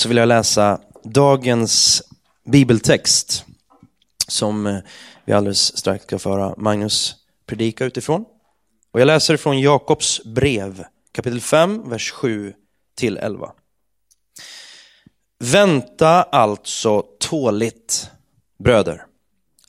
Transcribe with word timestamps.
så 0.00 0.08
vill 0.08 0.16
jag 0.16 0.28
läsa 0.28 0.80
dagens 1.04 2.02
bibeltext 2.44 3.44
som 4.28 4.66
eh, 4.66 4.78
vi 5.24 5.32
alldeles 5.32 5.76
strax 5.76 6.04
ska 6.04 6.18
föra 6.18 6.54
Magnus 6.56 7.16
predika 7.46 7.84
utifrån. 7.84 8.24
Och 8.92 9.00
jag 9.00 9.06
läser 9.06 9.36
från 9.36 9.60
Jakobs 9.60 10.24
brev 10.24 10.84
kapitel 11.12 11.40
5, 11.40 11.88
vers 11.90 12.10
7 12.10 12.54
till 12.94 13.16
11. 13.16 13.52
Vänta 15.38 16.22
alltså 16.22 17.04
tåligt, 17.18 18.10
bröder, 18.58 19.06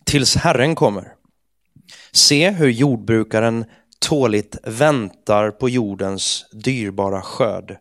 tills 0.03 0.35
Herren 0.35 0.75
kommer. 0.75 1.13
Se 2.11 2.49
hur 2.49 2.69
jordbrukaren 2.69 3.65
tåligt 3.99 4.57
väntar 4.63 5.51
på 5.51 5.69
jordens 5.69 6.45
dyrbara 6.51 7.21
skörd, 7.21 7.77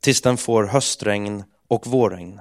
tills 0.00 0.20
den 0.20 0.36
får 0.36 0.64
höstregn 0.64 1.44
och 1.72 1.86
vårregn. 1.86 2.40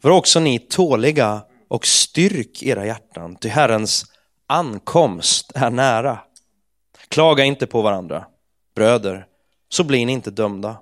Var 0.00 0.10
också 0.10 0.40
ni 0.40 0.58
tåliga 0.58 1.42
och 1.68 1.86
styrk 1.86 2.62
era 2.62 2.86
hjärtan, 2.86 3.36
ty 3.36 3.48
Herrens 3.48 4.04
ankomst 4.46 5.52
är 5.54 5.70
nära. 5.70 6.18
Klaga 7.08 7.44
inte 7.44 7.66
på 7.66 7.82
varandra, 7.82 8.26
bröder, 8.74 9.26
så 9.68 9.84
blir 9.84 10.06
ni 10.06 10.12
inte 10.12 10.30
dömda. 10.30 10.76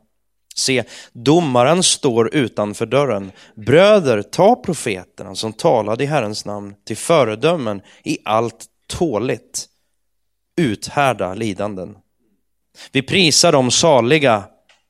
Se, 0.55 0.85
domaren 1.12 1.83
står 1.83 2.35
utanför 2.35 2.87
dörren. 2.87 3.33
Bröder, 3.55 4.23
ta 4.23 4.57
profeterna 4.57 5.34
som 5.34 5.53
talade 5.53 6.05
i 6.05 6.07
Herrens 6.07 6.45
namn 6.45 6.75
till 6.84 6.97
föredömen 6.97 7.83
i 8.05 8.19
allt 8.25 8.67
tåligt. 8.87 9.69
Uthärda 10.57 11.34
lidanden. 11.34 11.97
Vi 12.93 13.03
prisar 13.03 13.53
de 13.53 13.70
saliga 13.70 14.45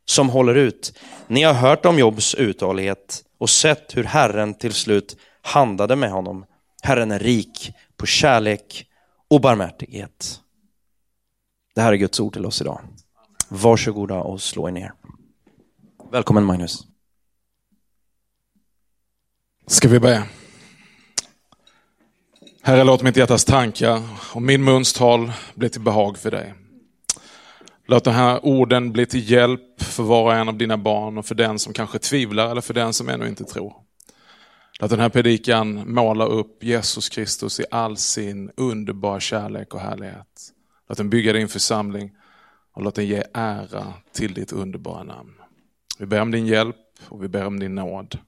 som 0.04 0.28
håller 0.30 0.54
ut. 0.54 0.98
Ni 1.26 1.42
har 1.42 1.54
hört 1.54 1.86
om 1.86 1.98
Jobs 1.98 2.34
uthållighet 2.34 3.24
och 3.38 3.50
sett 3.50 3.96
hur 3.96 4.04
Herren 4.04 4.54
till 4.54 4.72
slut 4.72 5.16
handlade 5.42 5.96
med 5.96 6.10
honom. 6.10 6.44
Herren 6.82 7.10
är 7.10 7.18
rik 7.18 7.72
på 7.96 8.06
kärlek 8.06 8.86
och 9.28 9.40
barmhärtighet. 9.40 10.40
Det 11.74 11.80
här 11.80 11.92
är 11.92 11.96
Guds 11.96 12.20
ord 12.20 12.32
till 12.32 12.46
oss 12.46 12.60
idag. 12.60 12.80
Varsågoda 13.48 14.20
och 14.20 14.42
slå 14.42 14.68
er 14.68 14.72
ner. 14.72 14.92
Välkommen 16.10 16.44
Magnus. 16.44 16.86
Ska 19.66 19.88
vi 19.88 20.00
be? 20.00 20.22
Herre, 22.62 22.84
låt 22.84 23.02
mitt 23.02 23.16
hjärtas 23.16 23.44
tankar 23.44 24.02
och 24.34 24.42
min 24.42 24.64
muns 24.64 24.92
tal 24.92 25.32
bli 25.54 25.70
till 25.70 25.80
behag 25.80 26.18
för 26.18 26.30
dig. 26.30 26.54
Låt 27.86 28.04
de 28.04 28.10
här 28.10 28.44
orden 28.46 28.92
bli 28.92 29.06
till 29.06 29.30
hjälp 29.30 29.82
för 29.82 30.02
var 30.02 30.22
och 30.22 30.34
en 30.34 30.48
av 30.48 30.58
dina 30.58 30.78
barn 30.78 31.18
och 31.18 31.26
för 31.26 31.34
den 31.34 31.58
som 31.58 31.72
kanske 31.72 31.98
tvivlar 31.98 32.50
eller 32.50 32.60
för 32.60 32.74
den 32.74 32.92
som 32.92 33.08
ännu 33.08 33.28
inte 33.28 33.44
tror. 33.44 33.74
Låt 34.80 34.90
den 34.90 35.00
här 35.00 35.08
predikan 35.08 35.92
måla 35.94 36.24
upp 36.24 36.64
Jesus 36.64 37.08
Kristus 37.08 37.60
i 37.60 37.64
all 37.70 37.96
sin 37.96 38.50
underbara 38.56 39.20
kärlek 39.20 39.74
och 39.74 39.80
härlighet. 39.80 40.52
Låt 40.88 40.98
den 40.98 41.10
bygga 41.10 41.32
din 41.32 41.48
församling 41.48 42.10
och 42.72 42.82
låt 42.82 42.94
den 42.94 43.06
ge 43.06 43.24
ära 43.34 43.94
till 44.12 44.34
ditt 44.34 44.52
underbara 44.52 45.02
namn. 45.02 45.34
Vi 45.98 46.06
ber 46.06 46.20
om 46.20 46.30
din 46.30 46.46
hjälp 46.46 46.76
och 47.08 47.22
vi 47.22 47.28
ber 47.28 47.46
om 47.46 47.60
din 47.60 47.74
nåd. 47.74 48.18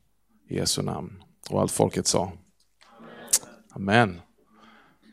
I 0.49 0.57
Jesu 0.57 0.83
namn. 0.83 1.23
Och 1.51 1.61
allt 1.61 1.73
folket 1.73 2.07
sa. 2.07 2.33
Amen. 3.71 4.21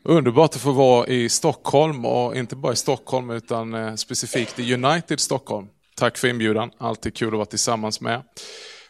Underbart 0.04 0.54
att 0.54 0.60
få 0.60 0.72
vara 0.72 1.06
i 1.06 1.28
Stockholm 1.28 2.04
och 2.04 2.36
inte 2.36 2.56
bara 2.56 2.72
i 2.72 2.76
Stockholm 2.76 3.30
utan 3.30 3.74
eh, 3.74 3.94
specifikt 3.94 4.58
i 4.58 4.74
United 4.74 5.20
Stockholm. 5.20 5.68
Tack 5.96 6.18
för 6.18 6.28
inbjudan, 6.28 6.70
alltid 6.78 7.16
kul 7.16 7.28
att 7.28 7.34
vara 7.34 7.44
tillsammans 7.44 8.00
med. 8.00 8.22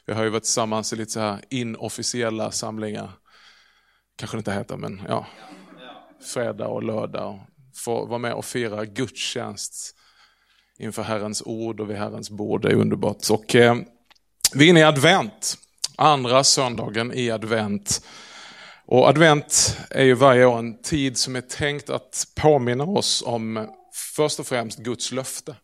Vi 0.06 0.12
har 0.12 0.24
ju 0.24 0.30
varit 0.30 0.42
tillsammans 0.42 0.92
i 0.92 0.96
lite 0.96 1.10
så 1.10 1.20
här 1.20 1.40
inofficiella 1.50 2.50
samlingar. 2.50 3.10
Kanske 4.16 4.36
det 4.36 4.38
inte 4.38 4.52
heter 4.52 4.76
men 4.76 5.02
ja. 5.08 5.26
Fredag 6.34 6.66
och 6.66 6.82
lördag. 6.82 7.28
Och 7.28 7.40
få 7.76 8.06
vara 8.06 8.18
med 8.18 8.32
och 8.32 8.44
fira 8.44 8.84
gudstjänst 8.84 9.94
inför 10.78 11.02
Herrens 11.02 11.42
ord 11.46 11.80
och 11.80 11.90
vid 11.90 11.96
Herrens 11.96 12.30
bord. 12.30 12.62
Det 12.62 12.68
är 12.68 12.74
underbart. 12.74 13.30
Och, 13.30 13.54
eh, 13.54 13.76
vi 14.54 14.64
är 14.64 14.70
inne 14.70 14.80
i 14.80 14.84
advent, 14.84 15.56
andra 15.96 16.44
söndagen 16.44 17.12
i 17.14 17.30
advent. 17.30 18.02
Och 18.92 19.08
advent 19.08 19.78
är 19.90 20.04
ju 20.04 20.14
varje 20.14 20.44
år 20.44 20.58
en 20.58 20.82
tid 20.82 21.18
som 21.18 21.36
är 21.36 21.40
tänkt 21.40 21.90
att 21.90 22.26
påminna 22.34 22.84
oss 22.84 23.22
om 23.26 23.68
först 24.16 24.40
och 24.40 24.46
främst 24.46 24.78
Guds 24.78 25.12
löfte. 25.12 25.56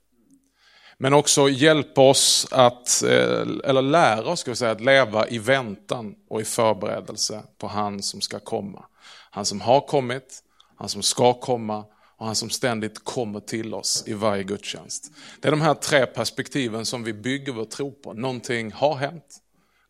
Men 0.99 1.15
också 1.15 1.49
hjälpa 1.49 2.01
oss 2.01 2.49
att, 2.51 3.03
eh, 3.03 3.41
eller 3.65 3.83
lära 3.83 4.27
oss 4.27 4.41
ska 4.41 4.51
vi 4.51 4.57
säga, 4.57 4.71
att 4.71 4.81
leva 4.81 5.29
i 5.29 5.39
väntan 5.39 6.15
och 6.29 6.41
i 6.41 6.45
förberedelse 6.45 7.43
på 7.59 7.67
han 7.67 8.03
som 8.03 8.21
ska 8.21 8.39
komma. 8.39 8.85
Han 9.31 9.45
som 9.45 9.61
har 9.61 9.81
kommit, 9.81 10.43
han 10.77 10.89
som 10.89 11.03
ska 11.03 11.33
komma 11.33 11.85
och 12.17 12.27
han 12.27 12.35
som 12.35 12.51
ständigt 12.51 13.05
kommer 13.05 13.41
till 13.41 13.75
oss 13.75 14.05
i 14.07 14.13
varje 14.13 14.43
gudstjänst. 14.43 15.13
Det 15.41 15.49
är 15.49 15.53
de 15.53 15.61
här 15.61 15.75
tre 15.75 16.07
perspektiven 16.07 16.87
som 16.87 17.05
vi 17.05 17.13
bygger 17.13 17.53
vår 17.53 17.65
tro 17.65 17.93
på. 17.93 18.13
Någonting 18.13 18.73
har 18.73 18.95
hänt, 18.95 19.37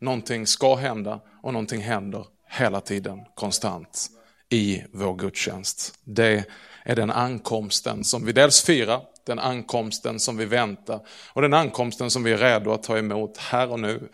någonting 0.00 0.46
ska 0.46 0.74
hända 0.74 1.20
och 1.42 1.52
någonting 1.52 1.80
händer 1.80 2.24
hela 2.48 2.80
tiden, 2.80 3.18
konstant 3.34 4.10
i 4.48 4.82
vår 4.92 5.14
gudstjänst. 5.14 5.94
Det 6.04 6.44
är 6.84 6.96
den 6.96 7.10
ankomsten 7.10 8.04
som 8.04 8.24
vi 8.24 8.32
dels 8.32 8.62
firar, 8.62 9.00
den 9.26 9.38
ankomsten 9.38 10.20
som 10.20 10.36
vi 10.36 10.44
väntar 10.44 11.00
och 11.32 11.42
den 11.42 11.54
ankomsten 11.54 12.10
som 12.10 12.22
vi 12.22 12.32
är 12.32 12.38
redo 12.38 12.72
att 12.72 12.82
ta 12.82 12.98
emot 12.98 13.36
här 13.36 13.70
och 13.70 13.80
nu. 13.80 14.08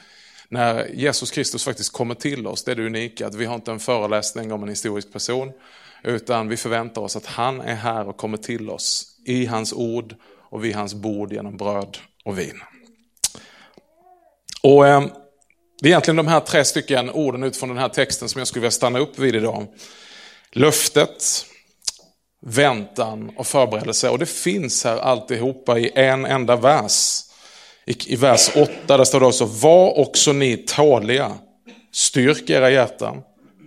När 0.48 0.86
Jesus 0.86 1.30
Kristus 1.30 1.64
faktiskt 1.64 1.92
kommer 1.92 2.14
till 2.14 2.46
oss, 2.46 2.64
det 2.64 2.70
är 2.72 2.76
det 2.76 2.86
unika, 2.86 3.26
att 3.26 3.34
vi 3.34 3.44
har 3.44 3.54
inte 3.54 3.72
en 3.72 3.80
föreläsning 3.80 4.52
om 4.52 4.62
en 4.62 4.68
historisk 4.68 5.12
person, 5.12 5.52
utan 6.02 6.48
vi 6.48 6.56
förväntar 6.56 7.02
oss 7.02 7.16
att 7.16 7.26
han 7.26 7.60
är 7.60 7.74
här 7.74 8.08
och 8.08 8.16
kommer 8.16 8.36
till 8.36 8.70
oss 8.70 9.16
i 9.24 9.46
hans 9.46 9.72
ord 9.72 10.14
och 10.50 10.64
vid 10.64 10.74
hans 10.74 10.94
bord 10.94 11.32
genom 11.32 11.56
bröd 11.56 11.98
och 12.24 12.38
vin. 12.38 12.60
Och 14.62 14.86
eh, 14.86 15.06
det 15.80 15.88
är 15.88 15.90
egentligen 15.90 16.16
de 16.16 16.26
här 16.26 16.40
tre 16.40 16.64
stycken 16.64 17.10
orden 17.10 17.42
utifrån 17.42 17.68
den 17.68 17.78
här 17.78 17.88
texten 17.88 18.28
som 18.28 18.38
jag 18.38 18.48
skulle 18.48 18.60
vilja 18.60 18.70
stanna 18.70 18.98
upp 18.98 19.18
vid 19.18 19.34
idag. 19.34 19.66
Löftet, 20.52 21.46
väntan 22.46 23.32
och 23.36 23.46
förberedelse. 23.46 24.08
Och 24.08 24.18
det 24.18 24.26
finns 24.26 24.84
här 24.84 24.96
alltihopa 24.96 25.78
i 25.78 25.90
en 25.94 26.24
enda 26.24 26.56
vers. 26.56 27.20
I, 27.86 28.12
i 28.12 28.16
vers 28.16 28.50
8 28.56 28.96
där 28.96 29.04
står 29.04 29.20
det 29.20 29.26
också, 29.26 29.44
var 29.44 29.98
också 29.98 30.32
ni 30.32 30.56
tåliga, 30.56 31.32
styrk 31.92 32.50
era 32.50 32.70
hjärtan, 32.70 33.22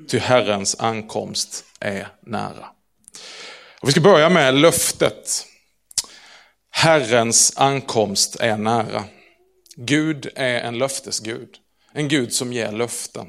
ty 0.10 0.20
Herrens 0.20 0.80
ankomst 0.80 1.64
är 1.80 2.08
nära. 2.26 2.66
Och 3.82 3.88
vi 3.88 3.92
ska 3.92 4.02
börja 4.02 4.30
med 4.30 4.56
löftet. 4.56 5.46
Herrens 6.70 7.54
ankomst 7.56 8.36
är 8.40 8.58
nära. 8.58 9.04
Gud 9.76 10.32
är 10.36 10.60
en 10.60 10.78
löftesgud, 10.78 11.50
en 11.98 12.08
Gud 12.08 12.34
som 12.34 12.54
ger 12.54 12.72
löften. 12.72 13.28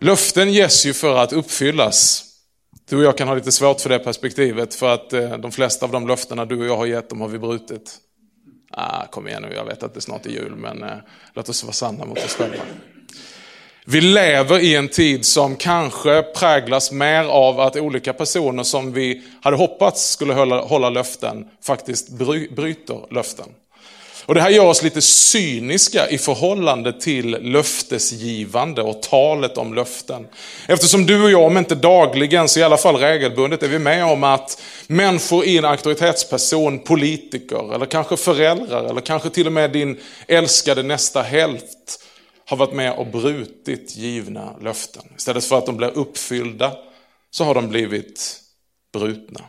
Löften 0.00 0.52
ges 0.52 0.86
ju 0.86 0.92
för 0.92 1.16
att 1.16 1.32
uppfyllas. 1.32 2.24
Du 2.88 2.96
och 2.96 3.02
jag 3.02 3.18
kan 3.18 3.28
ha 3.28 3.34
lite 3.34 3.52
svårt 3.52 3.80
för 3.80 3.88
det 3.88 3.98
perspektivet 3.98 4.74
för 4.74 4.94
att 4.94 5.12
eh, 5.12 5.38
de 5.38 5.52
flesta 5.52 5.86
av 5.86 5.92
de 5.92 6.06
löftena 6.08 6.44
du 6.44 6.58
och 6.58 6.66
jag 6.66 6.76
har 6.76 6.86
gett 6.86 7.08
de 7.08 7.20
har 7.20 7.28
vi 7.28 7.38
brutit. 7.38 7.98
Ah, 8.70 9.06
kom 9.06 9.28
igen 9.28 9.42
nu, 9.42 9.54
jag 9.54 9.64
vet 9.64 9.82
att 9.82 9.94
det 9.94 10.00
snart 10.00 10.26
är 10.26 10.30
jul 10.30 10.56
men 10.56 10.82
eh, 10.82 10.96
låt 11.34 11.48
oss 11.48 11.64
vara 11.64 11.72
sanna 11.72 12.04
mot 12.04 12.18
oss 12.18 12.34
själva. 12.34 12.62
Vi 13.84 14.00
lever 14.00 14.58
i 14.58 14.76
en 14.76 14.88
tid 14.88 15.26
som 15.26 15.56
kanske 15.56 16.22
präglas 16.22 16.92
mer 16.92 17.24
av 17.24 17.60
att 17.60 17.76
olika 17.76 18.12
personer 18.12 18.62
som 18.62 18.92
vi 18.92 19.22
hade 19.42 19.56
hoppats 19.56 20.10
skulle 20.10 20.34
hålla, 20.34 20.60
hålla 20.60 20.90
löften 20.90 21.48
faktiskt 21.62 22.08
bry, 22.08 22.48
bryter 22.48 23.14
löften. 23.14 23.48
Och 24.26 24.34
Det 24.34 24.40
här 24.40 24.50
gör 24.50 24.64
oss 24.64 24.82
lite 24.82 25.02
cyniska 25.02 26.08
i 26.08 26.18
förhållande 26.18 27.00
till 27.00 27.30
löftesgivande 27.30 28.82
och 28.82 29.02
talet 29.02 29.58
om 29.58 29.74
löften. 29.74 30.26
Eftersom 30.68 31.06
du 31.06 31.22
och 31.22 31.30
jag, 31.30 31.42
om 31.42 31.58
inte 31.58 31.74
dagligen 31.74 32.48
så 32.48 32.60
i 32.60 32.62
alla 32.62 32.76
fall 32.76 32.96
regelbundet, 32.96 33.62
är 33.62 33.68
vi 33.68 33.78
med 33.78 34.04
om 34.04 34.24
att 34.24 34.62
människor 34.86 35.44
i 35.44 35.58
en 35.58 35.64
auktoritetsperson, 35.64 36.78
politiker 36.78 37.74
eller 37.74 37.86
kanske 37.86 38.16
föräldrar 38.16 38.84
eller 38.84 39.00
kanske 39.00 39.30
till 39.30 39.46
och 39.46 39.52
med 39.52 39.70
din 39.72 40.00
älskade 40.28 40.82
nästa 40.82 41.22
hälft 41.22 42.02
har 42.46 42.56
varit 42.56 42.74
med 42.74 42.92
och 42.92 43.06
brutit 43.06 43.96
givna 43.96 44.56
löften. 44.60 45.02
Istället 45.16 45.44
för 45.44 45.58
att 45.58 45.66
de 45.66 45.76
blir 45.76 45.98
uppfyllda 45.98 46.72
så 47.30 47.44
har 47.44 47.54
de 47.54 47.68
blivit 47.68 48.40
brutna. 48.92 49.40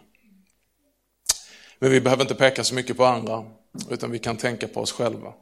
Men 1.80 1.92
vi 1.92 2.02
behöver 2.02 2.24
inte 2.24 2.36
peka 2.36 2.64
så 2.64 2.76
mycket 2.76 2.98
på 2.98 3.06
andra, 3.06 3.44
utan 3.92 4.12
vi 4.12 4.20
kan 4.20 4.38
tänka 4.38 4.68
på 4.68 4.82
oss 4.82 4.92
själva. 4.92 5.34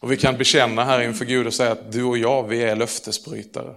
Och 0.00 0.12
vi 0.12 0.16
kan 0.16 0.38
bekänna 0.38 0.84
här 0.84 1.02
inför 1.02 1.24
Gud 1.24 1.46
och 1.46 1.54
säga 1.54 1.72
att 1.72 1.92
du 1.92 2.04
och 2.04 2.18
jag, 2.18 2.48
vi 2.48 2.62
är 2.62 2.76
löftesbrytare. 2.76 3.74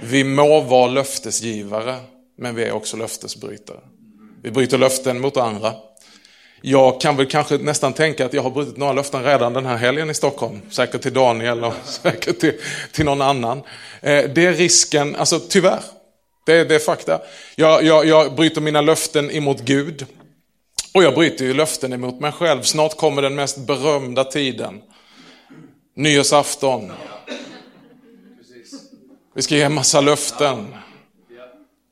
Vi 0.00 0.24
må 0.24 0.60
vara 0.60 0.88
löftesgivare, 0.88 1.96
men 2.36 2.54
vi 2.54 2.64
är 2.64 2.72
också 2.72 2.96
löftesbrytare. 2.96 3.80
Vi 4.42 4.50
bryter 4.50 4.78
löften 4.78 5.20
mot 5.20 5.36
andra. 5.36 5.74
Jag 6.60 7.00
kan 7.00 7.16
väl 7.16 7.26
kanske 7.26 7.58
nästan 7.58 7.92
tänka 7.92 8.26
att 8.26 8.32
jag 8.32 8.42
har 8.42 8.50
brutit 8.50 8.76
några 8.76 8.92
löften 8.92 9.24
redan 9.24 9.52
den 9.52 9.66
här 9.66 9.76
helgen 9.76 10.10
i 10.10 10.14
Stockholm. 10.14 10.60
Säkert 10.70 11.02
till 11.02 11.12
Daniel 11.14 11.64
och 11.64 11.74
säkert 11.84 12.38
till, 12.38 12.54
till 12.92 13.04
någon 13.04 13.22
annan. 13.22 13.58
Eh, 14.00 14.24
det 14.24 14.46
är 14.46 14.52
risken, 14.52 15.16
alltså 15.16 15.40
tyvärr. 15.48 15.80
Det, 16.46 16.64
det 16.64 16.74
är 16.74 16.78
fakta. 16.78 17.20
Jag, 17.56 17.84
jag, 17.84 18.06
jag 18.06 18.34
bryter 18.34 18.60
mina 18.60 18.80
löften 18.80 19.30
emot 19.30 19.60
Gud. 19.60 20.06
Och 20.98 21.04
jag 21.04 21.14
bryter 21.14 21.44
ju 21.44 21.54
löften 21.54 21.92
emot 21.92 22.20
mig 22.20 22.32
själv. 22.32 22.62
Snart 22.62 22.96
kommer 22.96 23.22
den 23.22 23.34
mest 23.34 23.58
berömda 23.58 24.24
tiden. 24.24 24.82
Nyårsafton. 25.94 26.92
Vi 29.34 29.42
ska 29.42 29.54
ge 29.54 29.62
en 29.62 29.74
massa 29.74 30.00
löften. 30.00 30.74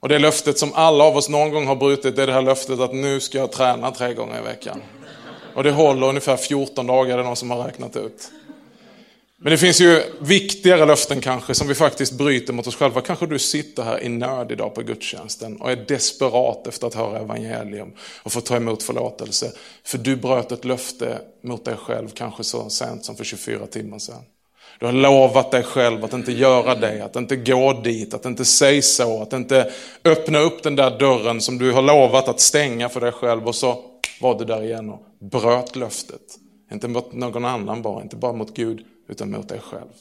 Och 0.00 0.08
det 0.08 0.18
löftet 0.18 0.58
som 0.58 0.74
alla 0.74 1.04
av 1.04 1.16
oss 1.16 1.28
någon 1.28 1.50
gång 1.50 1.66
har 1.66 1.76
brutit, 1.76 2.16
det 2.16 2.22
är 2.22 2.26
det 2.26 2.32
här 2.32 2.42
löftet 2.42 2.80
att 2.80 2.94
nu 2.94 3.20
ska 3.20 3.38
jag 3.38 3.52
träna 3.52 3.90
tre 3.90 4.14
gånger 4.14 4.38
i 4.40 4.42
veckan. 4.42 4.82
Och 5.54 5.64
det 5.64 5.70
håller 5.70 6.06
ungefär 6.06 6.36
14 6.36 6.86
dagar, 6.86 7.16
det 7.16 7.22
är 7.22 7.26
någon 7.26 7.36
som 7.36 7.50
har 7.50 7.64
räknat 7.64 7.96
ut. 7.96 8.30
Men 9.38 9.50
det 9.50 9.58
finns 9.58 9.80
ju 9.80 10.02
viktigare 10.20 10.86
löften 10.86 11.20
kanske 11.20 11.54
som 11.54 11.68
vi 11.68 11.74
faktiskt 11.74 12.12
bryter 12.12 12.52
mot 12.52 12.66
oss 12.66 12.76
själva. 12.76 13.00
Kanske 13.00 13.26
du 13.26 13.38
sitter 13.38 13.82
här 13.82 14.02
i 14.02 14.08
nöd 14.08 14.52
idag 14.52 14.74
på 14.74 14.82
gudstjänsten 14.82 15.56
och 15.56 15.70
är 15.70 15.76
desperat 15.76 16.66
efter 16.66 16.86
att 16.86 16.94
höra 16.94 17.18
evangelium 17.18 17.92
och 18.22 18.32
få 18.32 18.40
ta 18.40 18.56
emot 18.56 18.82
förlåtelse. 18.82 19.52
För 19.84 19.98
du 19.98 20.16
bröt 20.16 20.52
ett 20.52 20.64
löfte 20.64 21.18
mot 21.42 21.64
dig 21.64 21.76
själv 21.76 22.08
kanske 22.08 22.44
så 22.44 22.70
sent 22.70 23.04
som 23.04 23.16
för 23.16 23.24
24 23.24 23.66
timmar 23.66 23.98
sedan. 23.98 24.22
Du 24.78 24.86
har 24.86 24.92
lovat 24.92 25.50
dig 25.50 25.62
själv 25.62 26.04
att 26.04 26.12
inte 26.12 26.32
göra 26.32 26.74
det, 26.74 27.04
att 27.04 27.16
inte 27.16 27.36
gå 27.36 27.72
dit, 27.72 28.14
att 28.14 28.24
inte 28.24 28.44
säga 28.44 28.82
så, 28.82 29.22
att 29.22 29.32
inte 29.32 29.72
öppna 30.04 30.38
upp 30.38 30.62
den 30.62 30.76
där 30.76 30.98
dörren 30.98 31.40
som 31.40 31.58
du 31.58 31.72
har 31.72 31.82
lovat 31.82 32.28
att 32.28 32.40
stänga 32.40 32.88
för 32.88 33.00
dig 33.00 33.12
själv 33.12 33.46
och 33.48 33.54
så 33.54 33.84
var 34.20 34.38
du 34.38 34.44
där 34.44 34.62
igen 34.62 34.90
och 34.90 35.02
bröt 35.30 35.76
löftet. 35.76 36.20
Inte 36.72 36.88
mot 36.88 37.12
någon 37.12 37.44
annan 37.44 37.82
bara, 37.82 38.02
inte 38.02 38.16
bara 38.16 38.32
mot 38.32 38.54
Gud, 38.54 38.84
utan 39.08 39.30
mot 39.30 39.48
dig 39.48 39.60
själv. 39.60 39.92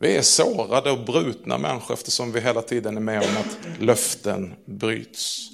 Vi 0.00 0.16
är 0.16 0.22
sårade 0.22 0.90
och 0.90 1.04
brutna 1.04 1.58
människor 1.58 1.94
eftersom 1.94 2.32
vi 2.32 2.40
hela 2.40 2.62
tiden 2.62 2.96
är 2.96 3.00
med 3.00 3.18
om 3.22 3.36
att 3.36 3.80
löften 3.80 4.54
bryts. 4.64 5.48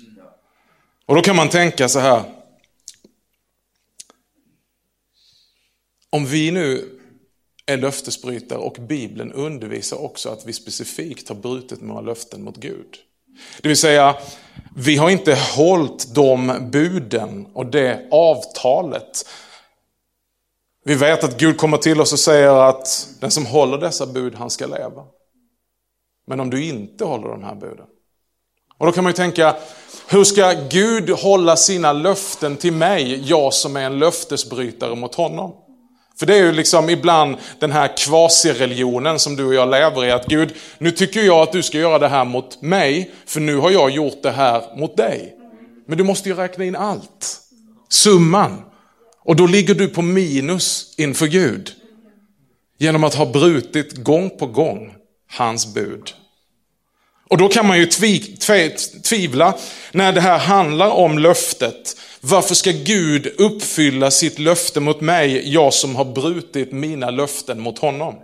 Och 1.07 1.15
då 1.15 1.23
kan 1.23 1.37
man 1.37 1.49
tänka 1.49 1.89
så 1.89 1.99
här. 1.99 2.23
Om 6.11 6.27
vi 6.27 6.51
nu 6.51 6.99
är 7.67 7.77
löftesbrytare 7.77 8.59
och 8.59 8.77
Bibeln 8.81 9.33
undervisar 9.33 9.97
också 9.97 10.29
att 10.29 10.47
vi 10.47 10.53
specifikt 10.53 11.29
har 11.29 11.37
brutit 11.37 11.81
några 11.81 12.01
löften 12.01 12.43
mot 12.43 12.57
Gud. 12.57 12.97
Det 13.61 13.69
vill 13.69 13.77
säga, 13.77 14.17
vi 14.77 14.97
har 14.97 15.11
inte 15.11 15.35
hållit 15.35 16.15
de 16.15 16.69
buden 16.73 17.47
och 17.53 17.67
det 17.67 18.09
avtalet. 18.11 19.29
Vi 20.89 20.95
vet 20.95 21.25
att 21.25 21.39
Gud 21.39 21.57
kommer 21.57 21.77
till 21.77 22.01
oss 22.01 22.13
och 22.13 22.19
säger 22.19 22.69
att 22.69 23.09
den 23.21 23.31
som 23.31 23.47
håller 23.47 23.79
dessa 23.79 24.07
bud, 24.07 24.35
han 24.35 24.51
ska 24.51 24.67
leva. 24.67 25.05
Men 26.27 26.41
om 26.41 26.51
du 26.51 26.65
inte 26.65 27.05
håller 27.05 27.29
de 27.29 27.45
här 27.45 27.55
buden. 27.55 27.87
Och 28.79 28.87
då 28.87 28.93
kan 28.93 29.05
man 29.05 29.11
ju 29.11 29.17
tänka, 29.17 29.57
hur 30.09 30.25
ska 30.25 30.55
Gud 30.71 31.11
hålla 31.11 31.57
sina 31.57 31.93
löften 31.93 32.57
till 32.57 32.73
mig, 32.73 33.23
jag 33.25 33.55
som 33.55 33.77
är 33.77 33.81
en 33.81 33.99
löftesbrytare 33.99 34.95
mot 34.95 35.15
honom? 35.15 35.55
För 36.19 36.27
det 36.27 36.35
är 36.35 36.43
ju 36.43 36.53
liksom 36.53 36.91
ibland 36.91 37.37
den 37.59 37.73
här 37.73 37.97
kvasireligionen 37.97 39.19
som 39.19 39.37
du 39.37 39.45
och 39.45 39.55
jag 39.55 39.71
lever 39.71 40.05
i. 40.05 40.11
Att 40.11 40.27
Gud, 40.27 40.55
nu 40.79 40.91
tycker 40.91 41.23
jag 41.23 41.43
att 41.43 41.53
du 41.53 41.63
ska 41.63 41.79
göra 41.79 41.99
det 41.99 42.09
här 42.09 42.25
mot 42.25 42.63
mig, 42.63 43.15
för 43.27 43.41
nu 43.41 43.57
har 43.57 43.71
jag 43.71 43.91
gjort 43.91 44.23
det 44.23 44.31
här 44.31 44.77
mot 44.77 44.97
dig. 44.97 45.37
Men 45.87 45.99
du 45.99 46.05
måste 46.05 46.29
ju 46.29 46.35
räkna 46.35 46.65
in 46.65 46.77
allt. 46.77 47.41
Summan. 47.89 48.68
Och 49.29 49.37
då 49.37 49.47
ligger 49.47 49.75
du 49.75 49.89
på 49.89 50.03
minus 50.03 50.95
inför 50.97 51.27
Gud. 51.27 51.73
Genom 52.79 53.05
att 53.05 53.15
ha 53.15 53.27
brutit 53.27 53.97
gång 53.97 54.31
på 54.31 54.47
gång 54.47 54.95
hans 55.31 55.75
bud. 55.75 56.13
Och 57.31 57.39
då 57.39 57.49
kan 57.49 57.67
man 57.67 57.79
ju 57.79 57.87
tvivla 59.05 59.55
när 59.93 60.13
det 60.13 60.21
här 60.21 60.39
handlar 60.39 60.91
om 60.91 61.19
löftet 61.19 61.97
varför 62.21 62.55
ska 62.55 62.71
Gud 62.71 63.27
uppfylla 63.39 64.11
sitt 64.11 64.39
löfte 64.39 64.81
mot 64.81 65.01
mig, 65.01 65.53
jag 65.53 65.75
som 65.75 65.97
har 65.97 66.05
brutit 66.05 66.73
mina 66.73 67.11
löften 67.11 67.61
mot 67.61 67.79
honom? 67.79 68.15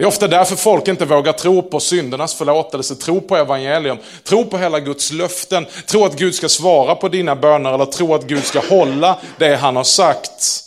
Det 0.00 0.04
är 0.04 0.08
ofta 0.08 0.28
därför 0.28 0.56
folk 0.56 0.88
inte 0.88 1.04
vågar 1.04 1.32
tro 1.32 1.62
på 1.62 1.80
syndernas 1.80 2.34
förlåtelse, 2.34 2.94
tro 2.96 3.20
på 3.20 3.36
evangelium, 3.36 3.98
tro 4.24 4.44
på 4.44 4.58
hela 4.58 4.80
Guds 4.80 5.12
löften, 5.12 5.66
tro 5.86 6.04
att 6.04 6.18
Gud 6.18 6.34
ska 6.34 6.48
svara 6.48 6.94
på 6.94 7.08
dina 7.08 7.36
böner 7.36 7.72
eller 7.72 7.86
tro 7.86 8.14
att 8.14 8.26
Gud 8.26 8.44
ska 8.44 8.60
hålla 8.60 9.18
det 9.38 9.56
han 9.56 9.76
har 9.76 9.84
sagt. 9.84 10.64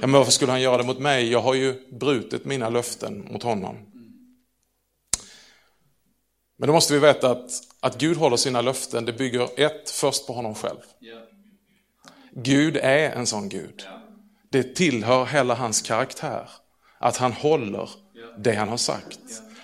Ja, 0.00 0.06
men 0.06 0.12
varför 0.12 0.32
skulle 0.32 0.52
han 0.52 0.60
göra 0.60 0.76
det 0.76 0.84
mot 0.84 0.98
mig? 0.98 1.32
Jag 1.32 1.40
har 1.40 1.54
ju 1.54 1.74
brutit 1.90 2.44
mina 2.44 2.68
löften 2.68 3.28
mot 3.30 3.42
honom. 3.42 3.76
Men 6.58 6.66
då 6.66 6.72
måste 6.72 6.92
vi 6.92 6.98
veta 6.98 7.30
att, 7.30 7.50
att 7.80 7.98
Gud 7.98 8.16
håller 8.16 8.36
sina 8.36 8.60
löften, 8.60 9.04
det 9.04 9.12
bygger 9.12 9.48
ett, 9.60 9.90
först 9.90 10.26
på 10.26 10.32
honom 10.32 10.54
själv. 10.54 10.80
Gud 12.32 12.76
är 12.76 13.10
en 13.10 13.26
sån 13.26 13.48
Gud. 13.48 13.86
Det 14.50 14.74
tillhör 14.76 15.24
hela 15.26 15.54
hans 15.54 15.82
karaktär. 15.82 16.50
Att 16.98 17.16
han 17.16 17.32
håller 17.32 18.03
det 18.38 18.54
han 18.54 18.68
har 18.68 18.76
sagt. 18.76 19.18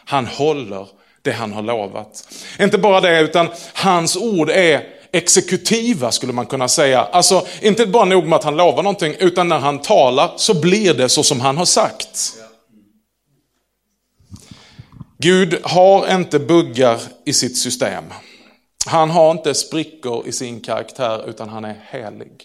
Han 0.04 0.26
håller 0.26 0.88
det 1.22 1.32
han 1.32 1.52
har 1.52 1.62
lovat. 1.62 2.28
Inte 2.60 2.78
bara 2.78 3.00
det, 3.00 3.20
utan 3.20 3.48
hans 3.74 4.16
ord 4.16 4.50
är 4.50 4.86
exekutiva 5.12 6.12
skulle 6.12 6.32
man 6.32 6.46
kunna 6.46 6.68
säga. 6.68 7.00
Alltså 7.00 7.46
inte 7.62 7.86
bara 7.86 8.04
nog 8.04 8.26
med 8.26 8.36
att 8.36 8.44
han 8.44 8.56
lovar 8.56 8.82
någonting, 8.82 9.14
utan 9.18 9.48
när 9.48 9.58
han 9.58 9.78
talar 9.78 10.32
så 10.36 10.60
blir 10.60 10.94
det 10.94 11.08
så 11.08 11.22
som 11.22 11.40
han 11.40 11.56
har 11.56 11.64
sagt. 11.64 12.36
Gud 15.18 15.58
har 15.62 16.14
inte 16.14 16.38
buggar 16.38 17.00
i 17.24 17.32
sitt 17.32 17.58
system. 17.58 18.04
Han 18.86 19.10
har 19.10 19.30
inte 19.30 19.54
sprickor 19.54 20.26
i 20.26 20.32
sin 20.32 20.60
karaktär, 20.60 21.28
utan 21.28 21.48
han 21.48 21.64
är 21.64 21.80
helig. 21.90 22.44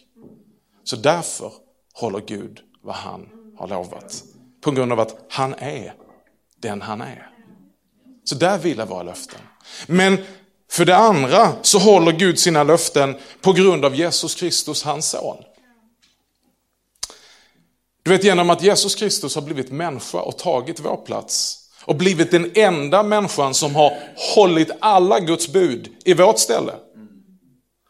Så 0.84 0.96
därför 0.96 1.52
håller 1.94 2.20
Gud 2.20 2.60
vad 2.82 2.96
han 2.96 3.30
har 3.58 3.68
lovat. 3.68 4.24
På 4.62 4.72
grund 4.72 4.92
av 4.92 5.00
att 5.00 5.26
han 5.30 5.54
är 5.54 5.94
den 6.66 6.82
han 6.82 7.02
är. 7.02 7.30
Så 8.24 8.36
där 8.36 8.58
vilar 8.58 8.86
våra 8.86 9.04
löften. 9.04 9.40
Men 9.88 10.18
för 10.72 10.86
det 10.86 10.96
andra 10.96 11.54
så 11.62 11.80
håller 11.80 12.12
Gud 12.12 12.40
sina 12.40 12.64
löften 12.64 13.16
på 13.42 13.54
grund 13.54 13.86
av 13.86 13.96
Jesus 13.96 14.36
Kristus, 14.36 14.84
hans 14.84 15.10
son. 15.10 15.38
Du 18.04 18.12
vet 18.12 18.24
genom 18.24 18.50
att 18.50 18.64
Jesus 18.64 18.96
Kristus 18.96 19.36
har 19.36 19.42
blivit 19.42 19.72
människa 19.72 20.22
och 20.22 20.38
tagit 20.38 20.80
vår 20.80 20.98
plats 20.98 21.62
och 21.84 21.96
blivit 21.96 22.32
den 22.32 22.52
enda 22.56 23.04
människan 23.04 23.54
som 23.54 23.76
har 23.76 23.98
hållit 24.36 24.72
alla 24.80 25.20
Guds 25.20 25.48
bud 25.48 25.90
i 26.06 26.14
vårt 26.14 26.40
ställe. 26.40 26.74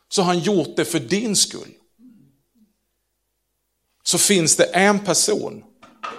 Så 0.09 0.21
har 0.21 0.25
han 0.25 0.39
gjort 0.39 0.75
det 0.75 0.85
för 0.85 0.99
din 0.99 1.35
skull 1.35 1.71
så 4.07 4.17
finns 4.17 4.55
det 4.55 4.63
en 4.63 4.99
person 4.99 5.63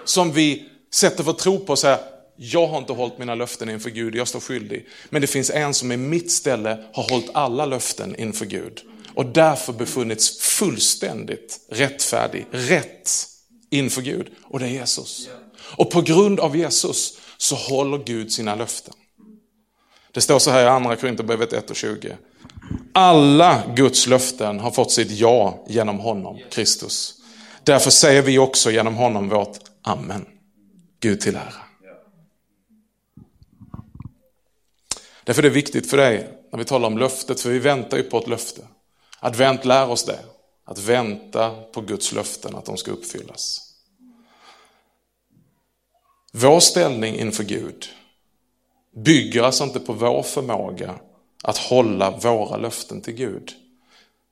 som 0.04 0.32
vi 0.32 0.68
sätter 0.94 1.24
vår 1.24 1.32
tro 1.32 1.58
på 1.58 1.72
och 1.72 1.78
säger, 1.78 1.98
jag 2.36 2.66
har 2.66 2.78
inte 2.78 2.92
hållit 2.92 3.18
mina 3.18 3.34
löften 3.34 3.70
inför 3.70 3.90
Gud, 3.90 4.14
jag 4.14 4.28
står 4.28 4.40
skyldig. 4.40 4.86
Men 5.10 5.20
det 5.20 5.26
finns 5.26 5.50
en 5.50 5.74
som 5.74 5.92
i 5.92 5.96
mitt 5.96 6.32
ställe 6.32 6.84
har 6.92 7.10
hållit 7.10 7.30
alla 7.34 7.66
löften 7.66 8.16
inför 8.16 8.46
Gud. 8.46 8.80
Och 9.14 9.26
därför 9.26 9.72
befunnits 9.72 10.38
fullständigt 10.38 11.60
rättfärdig, 11.70 12.46
rätt 12.50 13.10
inför 13.70 14.02
Gud. 14.02 14.26
Och 14.42 14.58
det 14.58 14.66
är 14.66 14.70
Jesus. 14.70 15.28
Och 15.76 15.90
på 15.90 16.02
grund 16.02 16.40
av 16.40 16.56
Jesus 16.56 17.18
så 17.36 17.54
håller 17.54 17.98
Gud 17.98 18.32
sina 18.32 18.54
löften. 18.54 18.94
Det 20.12 20.20
står 20.20 20.38
så 20.38 20.50
här 20.50 20.64
i 20.64 20.68
andra 20.68 20.96
Korinthierbrevet 20.96 21.52
1 21.52 21.70
och 21.70 21.76
20. 21.76 22.16
Alla 22.92 23.62
Guds 23.74 24.06
löften 24.06 24.60
har 24.60 24.70
fått 24.70 24.92
sitt 24.92 25.10
ja 25.10 25.64
genom 25.68 25.98
honom, 25.98 26.38
Kristus. 26.50 27.14
Därför 27.64 27.90
säger 27.90 28.22
vi 28.22 28.38
också 28.38 28.70
genom 28.70 28.94
honom 28.94 29.28
vårt 29.28 29.58
Amen. 29.82 30.26
Gud 31.00 31.20
till 31.20 31.36
ära. 31.36 31.65
Därför 35.26 35.42
är 35.42 35.48
det 35.48 35.54
viktigt 35.54 35.90
för 35.90 35.96
dig 35.96 36.28
när 36.50 36.58
vi 36.58 36.64
talar 36.64 36.86
om 36.86 36.98
löftet, 36.98 37.40
för 37.40 37.50
vi 37.50 37.58
väntar 37.58 37.96
ju 37.96 38.02
på 38.02 38.18
ett 38.18 38.28
löfte. 38.28 38.62
Advent 39.20 39.64
lär 39.64 39.90
oss 39.90 40.04
det. 40.04 40.18
Att 40.64 40.78
vänta 40.78 41.50
på 41.50 41.80
Guds 41.80 42.12
löften, 42.12 42.54
att 42.54 42.64
de 42.64 42.76
ska 42.76 42.90
uppfyllas. 42.90 43.72
Vår 46.32 46.60
ställning 46.60 47.14
inför 47.14 47.44
Gud 47.44 47.86
bygger 48.96 49.42
alltså 49.42 49.64
inte 49.64 49.80
på 49.80 49.92
vår 49.92 50.22
förmåga 50.22 50.94
att 51.42 51.58
hålla 51.58 52.10
våra 52.10 52.56
löften 52.56 53.00
till 53.00 53.14
Gud 53.14 53.52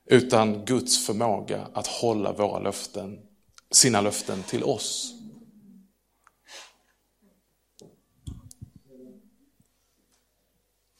utan 0.09 0.65
Guds 0.65 1.05
förmåga 1.05 1.67
att 1.73 1.87
hålla 1.87 2.31
våra 2.31 2.59
löften, 2.59 3.19
sina 3.71 4.01
löften 4.01 4.43
till 4.43 4.63
oss. 4.63 5.14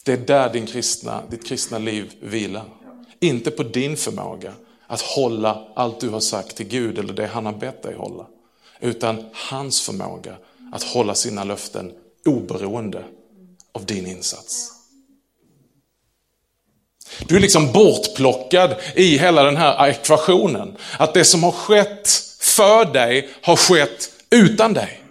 Det 0.06 0.14
är 0.14 0.18
där 0.18 0.50
din 0.54 0.66
kristna, 0.66 1.24
ditt 1.30 1.46
kristna 1.46 1.78
liv 1.78 2.14
vilar. 2.20 2.64
Inte 3.20 3.52
på 3.52 3.64
din 3.64 3.98
förmåga 3.98 4.54
att 4.88 5.02
hålla 5.02 5.68
allt 5.76 6.00
du 6.00 6.10
har 6.10 6.20
sagt 6.20 6.56
till 6.56 6.68
Gud 6.68 6.98
eller 6.98 7.14
det 7.14 7.28
han 7.28 7.46
har 7.46 7.54
bett 7.54 7.84
dig 7.84 7.96
hålla. 7.96 8.28
Utan 8.80 9.26
hans 9.50 9.82
förmåga 9.82 10.38
att 10.72 10.84
hålla 10.84 11.16
sina 11.16 11.44
löften 11.44 11.92
oberoende 12.26 13.04
av 13.72 13.86
din 13.86 14.08
insats. 14.08 14.72
Du 17.28 17.36
är 17.36 17.40
liksom 17.40 17.72
bortplockad 17.72 18.76
i 18.96 19.18
hela 19.18 19.44
den 19.44 19.58
här 19.58 19.88
ekvationen. 19.88 20.78
Att 21.00 21.14
det 21.14 21.26
som 21.26 21.44
har 21.44 21.52
skett 21.52 22.10
för 22.40 22.94
dig 22.94 23.30
har 23.42 23.56
skett 23.56 24.10
utan 24.30 24.74
dig. 24.74 25.02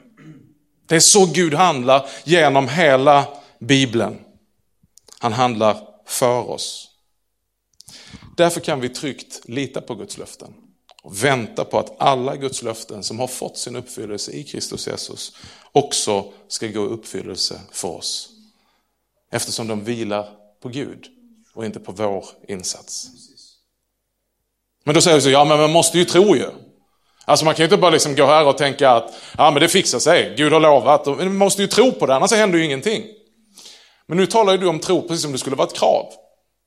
Det 0.86 0.96
är 0.96 1.00
så 1.00 1.26
Gud 1.26 1.54
handlar 1.54 2.08
genom 2.24 2.68
hela 2.68 3.26
Bibeln. 3.58 4.23
Han 5.24 5.32
handlar 5.32 5.76
för 6.06 6.50
oss. 6.50 6.88
Därför 8.36 8.60
kan 8.60 8.80
vi 8.80 8.88
tryggt 8.88 9.40
lita 9.44 9.80
på 9.80 9.94
Guds 9.94 10.18
löften 10.18 10.54
och 11.02 11.24
vänta 11.24 11.64
på 11.64 11.78
att 11.78 12.00
alla 12.00 12.36
Guds 12.36 12.62
löften 12.62 13.02
som 13.02 13.18
har 13.18 13.26
fått 13.26 13.58
sin 13.58 13.76
uppfyllelse 13.76 14.32
i 14.32 14.44
Kristus 14.44 14.86
Jesus 14.86 15.36
också 15.72 16.32
ska 16.48 16.66
gå 16.66 16.84
i 16.84 16.88
uppfyllelse 16.88 17.60
för 17.72 17.88
oss. 17.88 18.30
Eftersom 19.30 19.68
de 19.68 19.84
vilar 19.84 20.28
på 20.62 20.68
Gud 20.68 21.06
och 21.54 21.64
inte 21.64 21.80
på 21.80 21.92
vår 21.92 22.24
insats. 22.48 23.08
Men 24.84 24.94
då 24.94 25.00
säger 25.00 25.16
vi 25.16 25.22
så, 25.22 25.30
ja 25.30 25.44
men 25.44 25.58
man 25.58 25.72
måste 25.72 25.98
ju 25.98 26.04
tro 26.04 26.36
ju. 26.36 26.50
Alltså 27.24 27.44
man 27.44 27.54
kan 27.54 27.62
ju 27.62 27.66
inte 27.66 27.76
bara 27.76 27.90
liksom 27.90 28.14
gå 28.14 28.26
här 28.26 28.46
och 28.46 28.58
tänka 28.58 28.90
att 28.90 29.14
ja, 29.38 29.50
men 29.50 29.60
det 29.60 29.68
fixar 29.68 29.98
sig, 29.98 30.34
Gud 30.36 30.52
har 30.52 30.60
lovat. 30.60 31.06
Man 31.06 31.36
måste 31.36 31.62
ju 31.62 31.68
tro 31.68 31.92
på 31.92 32.06
det, 32.06 32.14
annars 32.14 32.32
händer 32.32 32.58
ju 32.58 32.64
ingenting. 32.64 33.04
Men 34.06 34.16
nu 34.16 34.26
talar 34.26 34.52
ju 34.52 34.58
du 34.58 34.68
om 34.68 34.80
tro 34.80 35.02
precis 35.02 35.22
som 35.22 35.32
det 35.32 35.38
skulle 35.38 35.56
vara 35.56 35.68
ett 35.68 35.74
krav. 35.74 36.12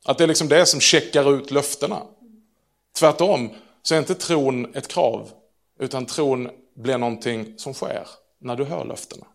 Att 0.06 0.18
det 0.18 0.24
är 0.24 0.28
liksom 0.28 0.48
det 0.48 0.66
som 0.66 0.80
checkar 0.80 1.38
ut 1.38 1.52
löftena. 1.52 2.02
Tvärtom 3.00 3.50
så 3.84 3.96
är 3.96 4.00
inte 4.00 4.16
tron 4.16 4.76
ett 4.76 4.88
krav, 4.88 5.30
utan 5.80 6.06
tron 6.06 6.50
blir 6.76 6.98
någonting 6.98 7.54
som 7.58 7.74
sker 7.74 8.08
när 8.42 8.56
du 8.56 8.64
hör 8.64 8.86
löftena. 8.86 9.26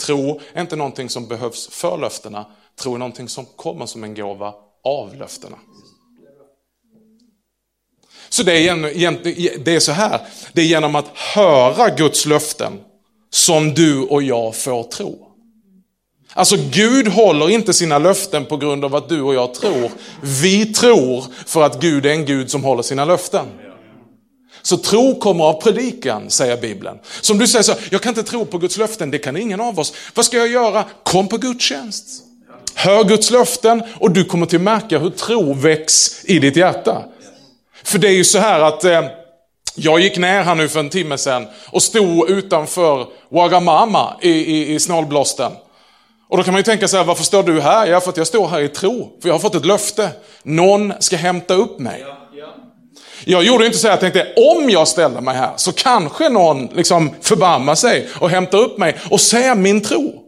Tro 0.00 0.40
är 0.52 0.60
inte 0.60 0.76
någonting 0.76 1.08
som 1.08 1.26
behövs 1.28 1.68
för 1.68 1.98
löftena, 1.98 2.46
tro 2.76 2.94
är 2.94 2.98
någonting 2.98 3.28
som 3.28 3.44
kommer 3.44 3.86
som 3.86 4.04
en 4.04 4.14
gåva 4.14 4.54
av 4.84 5.14
löftena. 5.14 5.58
Så 8.28 8.42
det 8.42 8.68
är, 8.68 9.58
det 9.64 9.74
är 9.74 9.80
så 9.80 9.92
här, 9.92 10.20
det 10.52 10.60
är 10.60 10.66
genom 10.66 10.96
att 10.96 11.08
höra 11.16 11.88
Guds 11.88 12.26
löften 12.26 12.80
som 13.30 13.74
du 13.74 14.02
och 14.02 14.22
jag 14.22 14.56
får 14.56 14.82
tro. 14.82 15.27
Alltså 16.34 16.56
Gud 16.70 17.08
håller 17.08 17.50
inte 17.50 17.72
sina 17.72 17.98
löften 17.98 18.46
på 18.46 18.56
grund 18.56 18.84
av 18.84 18.94
att 18.94 19.08
du 19.08 19.20
och 19.20 19.34
jag 19.34 19.54
tror. 19.54 19.90
Vi 20.20 20.66
tror 20.66 21.24
för 21.46 21.62
att 21.62 21.80
Gud 21.80 22.06
är 22.06 22.10
en 22.10 22.24
Gud 22.24 22.50
som 22.50 22.64
håller 22.64 22.82
sina 22.82 23.04
löften. 23.04 23.46
Så 24.62 24.76
tro 24.76 25.18
kommer 25.18 25.44
av 25.44 25.62
predikan, 25.62 26.30
säger 26.30 26.56
Bibeln. 26.56 26.98
Som 27.20 27.38
du 27.38 27.46
säger 27.46 27.62
så, 27.62 27.72
jag 27.90 28.02
kan 28.02 28.10
inte 28.10 28.22
tro 28.22 28.44
på 28.44 28.58
Guds 28.58 28.76
löften, 28.76 29.10
det 29.10 29.18
kan 29.18 29.36
ingen 29.36 29.60
av 29.60 29.78
oss. 29.78 29.92
Vad 30.14 30.24
ska 30.24 30.36
jag 30.36 30.48
göra? 30.48 30.84
Kom 31.02 31.28
på 31.28 31.36
gudstjänst. 31.36 32.06
Hör 32.74 33.04
Guds 33.04 33.30
löften 33.30 33.82
och 34.00 34.10
du 34.10 34.24
kommer 34.24 34.46
till 34.46 34.60
märka 34.60 34.98
hur 34.98 35.10
tro 35.10 35.54
väcks 35.54 36.24
i 36.24 36.38
ditt 36.38 36.56
hjärta. 36.56 37.04
För 37.84 37.98
det 37.98 38.08
är 38.08 38.12
ju 38.12 38.24
så 38.24 38.38
här 38.38 38.60
att 38.60 38.84
eh, 38.84 39.04
jag 39.74 40.00
gick 40.00 40.18
ner 40.18 40.42
här 40.42 40.54
nu 40.54 40.68
för 40.68 40.80
en 40.80 40.90
timme 40.90 41.18
sedan 41.18 41.46
och 41.66 41.82
stod 41.82 42.30
utanför 42.30 43.06
Wagamama 43.30 44.16
i, 44.22 44.30
i, 44.30 44.74
i 44.74 44.80
snålblåsten. 44.80 45.52
Och 46.28 46.36
då 46.36 46.42
kan 46.42 46.52
man 46.52 46.58
ju 46.58 46.64
tänka 46.64 46.88
så 46.88 46.96
här, 46.96 47.04
varför 47.04 47.24
står 47.24 47.42
du 47.42 47.60
här? 47.60 47.86
Ja, 47.86 48.00
för 48.00 48.10
att 48.10 48.16
jag 48.16 48.26
står 48.26 48.48
här 48.48 48.60
i 48.60 48.68
tro. 48.68 49.18
För 49.22 49.28
jag 49.28 49.34
har 49.34 49.40
fått 49.40 49.54
ett 49.54 49.64
löfte. 49.64 50.10
Någon 50.42 50.92
ska 50.98 51.16
hämta 51.16 51.54
upp 51.54 51.78
mig. 51.78 52.04
Jag 53.24 53.44
gjorde 53.44 53.66
inte 53.66 53.78
så 53.78 53.86
här, 53.86 53.92
jag 53.92 54.00
tänkte 54.00 54.26
om 54.36 54.70
jag 54.70 54.88
ställer 54.88 55.20
mig 55.20 55.36
här 55.36 55.52
så 55.56 55.72
kanske 55.72 56.28
någon 56.28 56.66
liksom 56.66 57.14
förbarmar 57.20 57.74
sig 57.74 58.08
och 58.20 58.30
hämtar 58.30 58.58
upp 58.58 58.78
mig 58.78 58.96
och 59.10 59.20
ser 59.20 59.54
min 59.54 59.80
tro. 59.80 60.24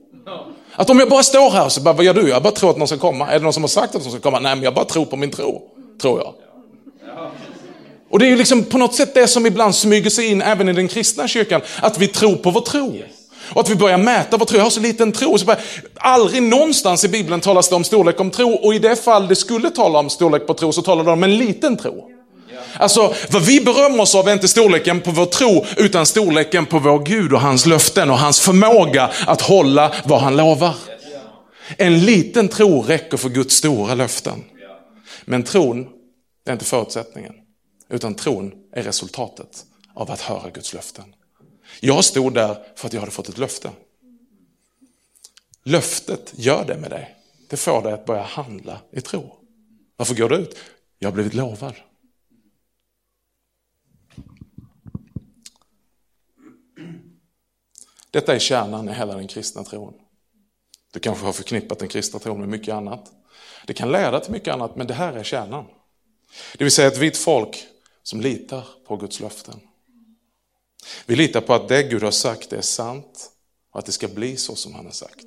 Att 0.75 0.91
om 0.91 0.99
jag 0.99 1.09
bara 1.09 1.23
står 1.23 1.51
här 1.51 1.69
så 1.69 1.81
bara, 1.81 1.95
vad 1.95 2.05
gör 2.05 2.15
du? 2.15 2.29
Jag 2.29 2.43
bara 2.43 2.53
tror 2.53 2.71
att 2.71 2.77
någon 2.77 2.89
ska 2.89 2.99
komma. 2.99 3.31
Är 3.31 3.39
det 3.39 3.45
någon 3.45 3.53
som 3.53 3.63
har 3.63 3.69
sagt 3.69 3.95
att 3.95 4.03
någon 4.03 4.13
ska 4.13 4.21
komma? 4.21 4.41
Nej, 4.41 4.55
men 4.55 4.65
jag 4.65 4.75
bara 4.75 4.85
tror 4.85 5.05
på 5.05 5.17
min 5.17 5.31
tro, 5.31 5.63
tror 6.03 6.21
jag. 6.21 6.35
Och 8.11 8.19
det 8.19 8.27
är 8.27 8.31
ju 8.31 8.37
liksom 8.37 8.65
på 8.65 8.79
något 8.79 8.95
sätt 8.95 9.15
det 9.15 9.27
som 9.27 9.47
ibland 9.47 9.75
smyger 9.75 10.11
sig 10.11 10.27
in 10.27 10.43
även 10.43 10.69
i 10.69 10.73
den 10.73 10.89
kristna 10.89 11.29
kyrkan, 11.29 11.61
att 11.83 11.99
vi 11.99 12.09
tror 12.09 12.37
på 12.37 12.51
vår 12.51 12.61
tro. 12.61 12.99
Och 13.51 13.61
att 13.61 13.71
vi 13.71 13.77
börjar 13.77 13.99
mäta 13.99 14.37
vår 14.37 14.47
tro. 14.47 14.57
Jag 14.57 14.65
har 14.65 14.71
så 14.71 14.81
liten 14.81 15.13
tro. 15.13 15.39
Så 15.39 15.47
bara, 15.47 15.59
aldrig 15.95 16.43
någonstans 16.43 17.05
i 17.05 17.09
Bibeln 17.09 17.41
talas 17.41 17.69
det 17.69 17.75
om 17.75 17.85
storlek 17.85 18.21
om 18.21 18.31
tro. 18.31 18.53
Och 18.53 18.75
i 18.75 18.79
det 18.79 18.97
fall 18.97 19.29
det 19.29 19.37
skulle 19.37 19.71
tala 19.71 19.99
om 19.99 20.11
storlek 20.11 20.47
på 20.47 20.55
tro 20.55 20.73
så 20.73 20.83
talar 20.83 21.05
det 21.05 21.11
om 21.11 21.23
en 21.23 21.39
liten 21.39 21.77
tro. 21.77 22.11
Alltså 22.75 23.15
vad 23.31 23.43
vi 23.43 23.61
berömmer 23.61 24.01
oss 24.01 24.15
av 24.15 24.29
är 24.29 24.33
inte 24.33 24.49
storleken 24.49 25.01
på 25.01 25.11
vår 25.11 25.27
tro 25.27 25.67
utan 25.77 26.07
storleken 26.07 26.67
på 26.67 26.79
vår 26.79 26.99
Gud 26.99 27.33
och 27.33 27.41
hans 27.41 27.67
löften 27.67 28.11
och 28.11 28.19
hans 28.19 28.41
förmåga 28.41 29.11
att 29.27 29.41
hålla 29.41 29.95
vad 30.05 30.21
han 30.21 30.37
lovar. 30.37 30.75
En 31.77 32.05
liten 32.05 32.49
tro 32.49 32.83
räcker 32.83 33.17
för 33.17 33.29
Guds 33.29 33.55
stora 33.55 33.95
löften. 33.95 34.45
Men 35.25 35.43
tron 35.43 35.87
är 36.47 36.53
inte 36.53 36.65
förutsättningen. 36.65 37.33
Utan 37.91 38.15
tron 38.15 38.53
är 38.77 38.83
resultatet 38.83 39.65
av 39.95 40.11
att 40.11 40.21
höra 40.21 40.51
Guds 40.55 40.75
löften. 40.75 41.05
Jag 41.81 42.05
stod 42.05 42.35
där 42.35 42.67
för 42.77 42.87
att 42.87 42.93
jag 42.93 43.01
hade 43.01 43.13
fått 43.13 43.29
ett 43.29 43.39
löfte. 43.39 43.71
Löftet 45.65 46.33
gör 46.37 46.65
det 46.65 46.77
med 46.77 46.91
dig. 46.91 47.17
Det 47.49 47.57
får 47.57 47.83
dig 47.83 47.93
att 47.93 48.07
börja 48.07 48.23
handla 48.23 48.81
i 48.91 49.01
tro. 49.01 49.37
Varför 49.97 50.15
går 50.15 50.29
du 50.29 50.37
ut? 50.37 50.59
Jag 50.99 51.09
har 51.09 51.15
blivit 51.15 51.35
lovad. 51.35 51.75
Detta 58.11 58.35
är 58.35 58.39
kärnan 58.39 58.89
i 58.89 58.93
hela 58.93 59.15
den 59.15 59.29
kristna 59.29 59.65
tron. 59.65 59.95
Du 60.93 61.01
kanske 61.01 61.25
har 61.25 61.33
förknippat 61.33 61.79
den 61.79 61.89
kristna 61.89 62.19
tron 62.19 62.41
med 62.41 62.49
mycket 62.49 62.75
annat. 62.75 63.13
Det 63.67 63.75
kan 63.75 63.93
leda 63.93 64.21
till 64.21 64.33
mycket 64.33 64.55
annat, 64.55 64.77
men 64.77 64.87
det 64.87 64.95
här 64.95 65.13
är 65.13 65.23
kärnan. 65.23 65.67
Det 66.59 66.65
vill 66.65 66.73
säga 66.73 66.89
ett 66.89 66.99
vitt 66.99 67.17
folk 67.17 67.67
som 68.03 68.21
litar 68.21 68.65
på 68.87 68.97
Guds 68.97 69.21
löften. 69.21 69.61
Vi 71.07 71.17
litar 71.17 71.41
på 71.41 71.55
att 71.55 71.69
det 71.69 71.83
Gud 71.83 72.03
har 72.03 72.11
sagt 72.11 72.53
är 72.53 72.61
sant 72.61 73.31
och 73.73 73.79
att 73.79 73.87
det 73.87 73.93
ska 73.93 74.09
bli 74.09 74.37
så 74.37 74.57
som 74.57 74.75
han 74.75 74.85
har 74.85 74.93
sagt. 74.93 75.27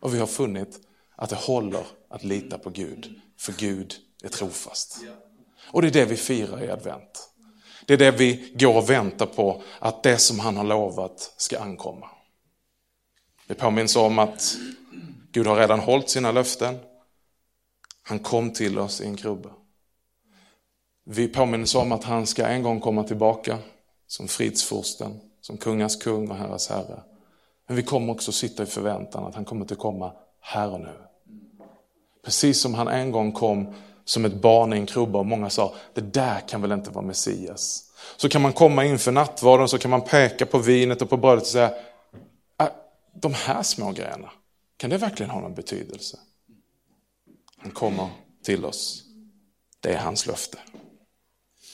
Och 0.00 0.14
vi 0.14 0.18
har 0.18 0.26
funnit 0.26 0.80
att 1.16 1.30
det 1.30 1.36
håller 1.36 1.86
att 2.10 2.24
lita 2.24 2.58
på 2.58 2.70
Gud, 2.70 3.20
för 3.38 3.52
Gud 3.52 3.94
är 4.24 4.28
trofast. 4.28 4.98
Och 5.70 5.82
det 5.82 5.88
är 5.88 5.92
det 5.92 6.04
vi 6.04 6.16
firar 6.16 6.64
i 6.64 6.70
advent. 6.70 7.30
Det 7.86 7.94
är 7.94 7.98
det 7.98 8.10
vi 8.10 8.54
går 8.58 8.76
och 8.76 8.90
väntar 8.90 9.26
på, 9.26 9.62
att 9.78 10.02
det 10.02 10.18
som 10.18 10.38
han 10.38 10.56
har 10.56 10.64
lovat 10.64 11.34
ska 11.36 11.60
ankomma. 11.60 12.10
Vi 13.46 13.54
påminns 13.54 13.96
om 13.96 14.18
att 14.18 14.56
Gud 15.32 15.46
har 15.46 15.56
redan 15.56 15.80
hållit 15.80 16.10
sina 16.10 16.32
löften. 16.32 16.78
Han 18.02 18.18
kom 18.18 18.52
till 18.52 18.78
oss 18.78 19.00
i 19.00 19.06
en 19.06 19.16
krubba. 19.16 19.50
Vi 21.04 21.28
påminns 21.28 21.74
om 21.74 21.92
att 21.92 22.04
han 22.04 22.26
ska 22.26 22.46
en 22.46 22.62
gång 22.62 22.80
komma 22.80 23.04
tillbaka 23.04 23.58
som 24.06 24.28
fridsfursten, 24.28 25.20
som 25.40 25.56
kungars 25.56 25.96
kung 25.96 26.30
och 26.30 26.36
herras 26.36 26.68
herre. 26.68 27.02
Men 27.66 27.76
vi 27.76 27.82
kommer 27.82 28.12
också 28.12 28.32
sitta 28.32 28.62
i 28.62 28.66
förväntan 28.66 29.24
att 29.24 29.34
han 29.34 29.44
kommer 29.44 29.72
att 29.72 29.78
komma 29.78 30.12
här 30.40 30.70
och 30.70 30.80
nu. 30.80 30.94
Precis 32.24 32.60
som 32.60 32.74
han 32.74 32.88
en 32.88 33.10
gång 33.10 33.32
kom 33.32 33.74
som 34.04 34.24
ett 34.24 34.34
barn 34.34 34.72
i 34.72 34.76
en 34.76 34.86
krubba 34.86 35.18
och 35.18 35.26
många 35.26 35.50
sa, 35.50 35.74
det 35.94 36.00
där 36.00 36.40
kan 36.40 36.62
väl 36.62 36.72
inte 36.72 36.90
vara 36.90 37.04
Messias. 37.04 37.92
Så 38.16 38.28
kan 38.28 38.42
man 38.42 38.52
komma 38.52 38.84
inför 38.84 39.12
nattvarden 39.12 39.68
så 39.68 39.78
kan 39.78 39.90
man 39.90 40.00
peka 40.00 40.46
på 40.46 40.58
vinet 40.58 41.02
och 41.02 41.10
på 41.10 41.16
brödet 41.16 41.42
och 41.42 41.48
säga, 41.48 41.74
äh, 42.60 42.68
de 43.14 43.34
här 43.34 43.62
små 43.62 43.92
grejerna, 43.92 44.30
kan 44.76 44.90
det 44.90 44.98
verkligen 44.98 45.30
ha 45.30 45.40
någon 45.40 45.54
betydelse? 45.54 46.18
Han 47.56 47.70
kommer 47.70 48.08
till 48.44 48.64
oss. 48.64 49.02
Det 49.80 49.92
är 49.92 49.98
hans 49.98 50.26
löfte. 50.26 50.58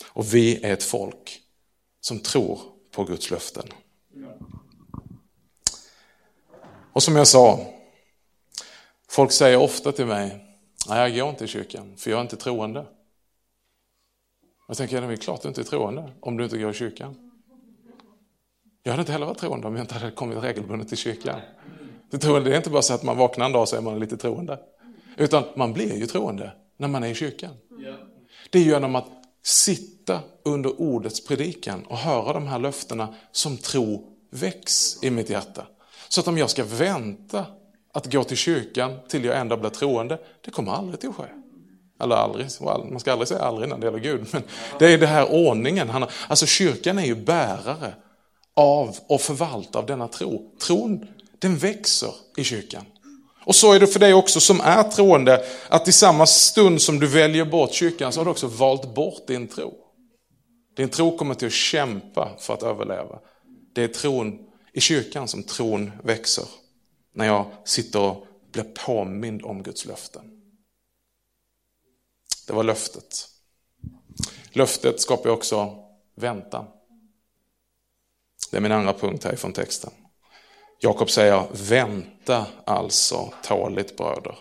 Och 0.09 0.35
vi 0.35 0.65
är 0.65 0.73
ett 0.73 0.83
folk 0.83 1.42
som 2.03 2.19
tror 2.19 2.61
på 2.91 3.05
Guds 3.05 3.31
löften. 3.31 3.65
Och 6.93 7.03
som 7.03 7.17
jag 7.17 7.27
sa, 7.27 7.67
folk 9.09 9.33
säger 9.33 9.57
ofta 9.57 9.93
till 9.93 10.07
mig, 10.07 10.57
nej 10.89 11.11
jag 11.11 11.21
går 11.21 11.31
inte 11.31 11.45
i 11.45 11.49
kyrkan 11.49 11.97
för 11.97 12.11
jag 12.11 12.19
är 12.19 12.23
inte 12.23 12.37
troende. 12.37 12.87
Jag 14.69 14.77
tänker, 14.77 15.01
det 15.01 15.13
är 15.13 15.17
klart 15.17 15.43
du 15.43 15.49
inte 15.49 15.61
är 15.61 15.65
troende 15.65 16.13
om 16.21 16.37
du 16.37 16.45
inte 16.45 16.59
går 16.59 16.71
i 16.71 16.75
kyrkan. 16.75 17.33
Jag 18.83 18.93
hade 18.93 19.01
inte 19.01 19.13
heller 19.13 19.27
varit 19.27 19.39
troende 19.39 19.67
om 19.67 19.77
jag 19.77 19.85
inte 19.85 19.95
hade 19.95 20.11
kommit 20.11 20.39
regelbundet 20.39 20.89
till 20.89 20.99
kyrkan. 20.99 21.41
Det, 22.11 22.19
troende, 22.19 22.53
är 22.53 22.57
inte 22.57 22.71
bara 22.71 22.83
så 22.83 22.95
att 22.95 23.03
man 23.03 23.17
vaknar 23.17 23.47
en 23.47 23.53
dag 23.53 23.63
och 23.63 23.69
så 23.69 23.77
är 23.77 23.81
man 23.81 23.99
lite 23.99 24.17
troende. 24.17 24.61
Utan 25.17 25.45
man 25.57 25.73
blir 25.73 25.97
ju 25.97 26.07
troende 26.07 26.53
när 26.77 26.89
man 26.89 27.05
är 27.05 27.09
i 27.09 27.15
kyrkan. 27.15 27.55
Det 28.51 28.59
är 28.59 28.63
genom 28.63 28.97
att 28.97 29.09
sitta 29.43 29.92
under 30.45 30.81
ordets 30.81 31.25
predikan 31.25 31.85
och 31.87 31.99
höra 31.99 32.33
de 32.33 32.47
här 32.47 32.59
löftena 32.59 33.15
som 33.33 33.57
tro 33.57 34.09
väcks 34.31 34.99
i 35.03 35.11
mitt 35.11 35.31
hjärta. 35.31 35.67
Så 36.09 36.21
att 36.21 36.29
om 36.29 36.39
jag 36.39 36.51
ska 36.51 36.65
vänta 36.65 37.47
att 37.93 38.13
gå 38.13 38.25
till 38.25 38.37
kyrkan 38.37 38.99
till 39.09 39.25
jag 39.25 39.39
ändå 39.39 39.57
blir 39.57 39.71
troende, 39.71 40.19
det 40.45 40.51
kommer 40.51 40.73
aldrig 40.73 41.01
till 41.01 41.09
att 41.09 41.17
ske. 41.17 41.25
Eller 42.03 42.17
aldrig, 42.17 42.47
man 42.61 43.01
ska 43.01 43.13
aldrig 43.13 43.29
säga 43.29 43.41
aldrig 43.41 43.69
när 43.69 43.79
det 43.79 43.87
gäller 43.87 43.99
Gud. 43.99 44.27
Men 44.33 44.43
det 44.79 44.93
är 44.93 44.99
den 44.99 45.09
här 45.09 45.33
ordningen. 45.33 45.89
Han, 45.91 46.07
alltså 46.29 46.47
kyrkan 46.47 46.99
är 46.99 47.05
ju 47.05 47.15
bärare 47.15 47.95
av 48.55 48.97
och 49.07 49.21
förvaltare 49.21 49.81
av 49.83 49.87
denna 49.87 50.09
tro. 50.09 50.53
Tron, 50.67 51.07
den 51.39 51.57
växer 51.57 52.11
i 52.37 52.45
kyrkan. 52.45 52.85
Och 53.45 53.55
så 53.55 53.73
är 53.73 53.81
det 53.81 53.87
för 53.87 54.01
dig 54.01 54.15
också 54.15 54.41
som 54.41 54.61
är 54.61 54.83
troende, 54.83 55.45
att 55.69 55.89
i 55.89 55.93
samma 55.93 56.27
stund 56.27 56.83
som 56.83 57.01
du 57.01 57.07
väljer 57.07 57.45
bort 57.45 57.73
kyrkan 57.73 58.13
så 58.13 58.21
har 58.21 58.25
du 58.25 58.31
också 58.31 58.47
valt 58.47 58.95
bort 58.95 59.27
din 59.27 59.49
tro. 59.49 59.75
Din 60.75 60.89
tro 60.89 61.17
kommer 61.17 61.35
till 61.35 61.47
att 61.47 61.53
kämpa 61.53 62.37
för 62.39 62.55
att 62.55 62.63
överleva. 62.63 63.21
Det 63.73 63.83
är 63.83 63.89
tron 63.89 64.39
i 64.73 64.81
kyrkan 64.81 65.29
som 65.29 65.43
tron 65.43 65.93
växer. 66.05 66.45
När 67.13 67.27
jag 67.27 67.47
sitter 67.65 68.01
och 68.01 68.27
blir 68.53 68.65
påmind 68.65 69.43
om 69.45 69.63
Guds 69.63 69.87
löften. 69.87 70.23
Det 72.47 72.53
var 72.53 72.65
löftet. 72.65 73.29
Löftet 74.51 75.01
skapar 75.01 75.31
också 75.31 75.77
väntan. 76.17 76.67
Det 78.51 78.57
är 78.57 78.61
min 78.61 78.73
andra 78.73 78.93
punkt 78.93 79.25
här 79.25 79.33
ifrån 79.33 79.53
texten. 79.53 79.91
Jakob 80.81 81.11
säger, 81.11 81.47
vänta 81.53 82.47
alltså 82.65 83.33
tåligt 83.43 83.97
bröder, 83.97 84.39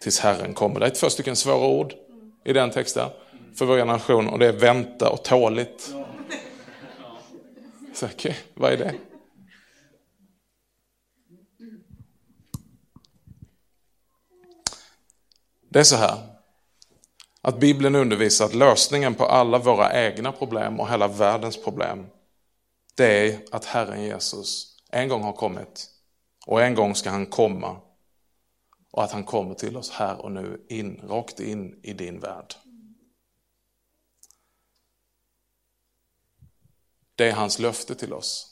tills 0.00 0.20
Herren 0.20 0.54
kommer. 0.54 0.80
Det 0.80 0.86
är 0.86 0.90
två 0.90 1.10
stycken 1.10 1.36
svåra 1.36 1.66
ord 1.66 1.94
i 2.44 2.52
den 2.52 2.70
texten 2.70 3.08
för 3.54 3.66
vår 3.66 3.76
generation 3.76 4.28
och 4.28 4.38
det 4.38 4.46
är 4.46 4.52
vänta 4.52 5.10
och 5.10 5.24
tåligt. 5.24 5.94
Så, 7.94 8.06
okay, 8.06 8.34
vad 8.54 8.72
är 8.72 8.76
det? 8.76 8.94
Det 15.68 15.80
är 15.80 15.84
så 15.84 15.96
här, 15.96 16.18
att 17.42 17.60
Bibeln 17.60 17.94
undervisar 17.94 18.44
att 18.44 18.54
lösningen 18.54 19.14
på 19.14 19.26
alla 19.26 19.58
våra 19.58 19.92
egna 20.06 20.32
problem 20.32 20.80
och 20.80 20.88
hela 20.88 21.08
världens 21.08 21.64
problem, 21.64 22.06
det 22.94 23.28
är 23.28 23.40
att 23.50 23.64
Herren 23.64 24.02
Jesus 24.02 24.76
en 24.90 25.08
gång 25.08 25.22
har 25.22 25.32
kommit 25.32 25.90
och 26.46 26.62
en 26.62 26.74
gång 26.74 26.94
ska 26.94 27.10
han 27.10 27.26
komma 27.26 27.76
och 28.90 29.04
att 29.04 29.12
han 29.12 29.24
kommer 29.24 29.54
till 29.54 29.76
oss 29.76 29.90
här 29.90 30.20
och 30.20 30.32
nu, 30.32 30.66
in, 30.68 31.00
rakt 31.08 31.40
in 31.40 31.80
i 31.82 31.92
din 31.92 32.20
värld. 32.20 32.54
Det 37.16 37.28
är 37.28 37.32
hans 37.32 37.58
löfte 37.58 37.94
till 37.94 38.12
oss. 38.12 38.48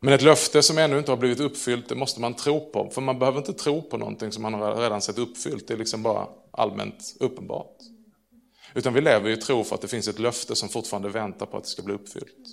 Men 0.00 0.14
ett 0.14 0.22
löfte 0.22 0.62
som 0.62 0.78
ännu 0.78 0.98
inte 0.98 1.12
har 1.12 1.16
blivit 1.16 1.40
uppfyllt, 1.40 1.88
det 1.88 1.94
måste 1.94 2.20
man 2.20 2.34
tro 2.34 2.70
på. 2.70 2.90
För 2.90 3.00
man 3.00 3.18
behöver 3.18 3.38
inte 3.38 3.52
tro 3.52 3.82
på 3.82 3.96
någonting 3.96 4.32
som 4.32 4.42
man 4.42 4.54
har 4.54 4.76
redan 4.76 5.02
sett 5.02 5.18
uppfyllt, 5.18 5.68
det 5.68 5.74
är 5.74 5.78
liksom 5.78 6.02
bara 6.02 6.28
allmänt 6.50 7.16
uppenbart. 7.20 7.76
Utan 8.74 8.94
vi 8.94 9.00
lever 9.00 9.30
i 9.30 9.36
tro 9.36 9.64
för 9.64 9.74
att 9.74 9.80
det 9.80 9.88
finns 9.88 10.08
ett 10.08 10.18
löfte 10.18 10.56
som 10.56 10.68
fortfarande 10.68 11.08
väntar 11.08 11.46
på 11.46 11.56
att 11.56 11.64
det 11.64 11.70
ska 11.70 11.82
bli 11.82 11.94
uppfyllt. 11.94 12.46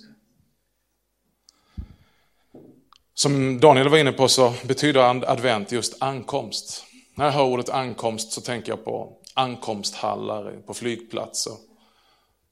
Som 3.14 3.60
Daniel 3.60 3.88
var 3.88 3.98
inne 3.98 4.12
på 4.12 4.28
så 4.28 4.54
betyder 4.64 5.30
advent 5.30 5.72
just 5.72 6.02
ankomst. 6.02 6.84
När 7.14 7.24
jag 7.24 7.32
hör 7.32 7.44
ordet 7.44 7.68
ankomst 7.68 8.32
så 8.32 8.40
tänker 8.40 8.72
jag 8.72 8.84
på 8.84 9.16
ankomsthallar 9.34 10.62
på 10.66 10.74
flygplatser, 10.74 11.52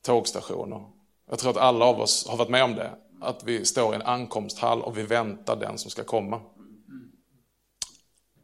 tågstationer. 0.03 1.00
Jag 1.31 1.39
tror 1.39 1.51
att 1.51 1.57
alla 1.57 1.85
av 1.85 2.01
oss 2.01 2.27
har 2.29 2.37
varit 2.37 2.51
med 2.51 2.65
om 2.65 2.75
det. 2.75 2.91
Att 3.21 3.45
vi 3.45 3.65
står 3.65 3.93
i 3.93 3.97
en 3.97 4.03
ankomsthall 4.03 4.83
och 4.83 4.99
vi 4.99 5.03
väntar 5.03 5.57
den 5.57 5.79
som 5.79 5.91
ska 5.91 6.05
komma. 6.05 6.41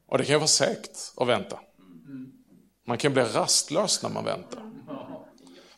Och 0.09 0.19
det 0.19 0.25
kan 0.25 0.33
ju 0.33 0.39
vara 0.39 0.49
segt 0.49 1.13
att 1.17 1.29
vänta. 1.29 1.59
Man 2.87 2.99
kan 2.99 3.13
bli 3.13 3.23
rastlös 3.23 4.03
när 4.03 4.11
man 4.11 4.25
väntar. 4.25 4.63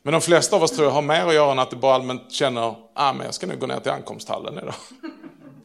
Men 0.03 0.13
de 0.13 0.21
flesta 0.21 0.57
av 0.57 0.63
oss 0.63 0.71
tror 0.71 0.87
jag 0.87 0.93
har 0.93 1.03
mer 1.03 1.27
att 1.27 1.35
göra 1.35 1.53
än 1.53 1.59
att 1.59 1.71
du 1.71 1.77
bara 1.77 1.95
allmänt 1.95 2.33
känner, 2.33 2.75
ah, 2.95 3.13
men 3.13 3.25
jag 3.25 3.35
ska 3.35 3.47
nu 3.47 3.57
gå 3.57 3.67
ner 3.67 3.81
till 3.81 3.93
ankomsthallen 3.93 4.59
idag 4.59 4.75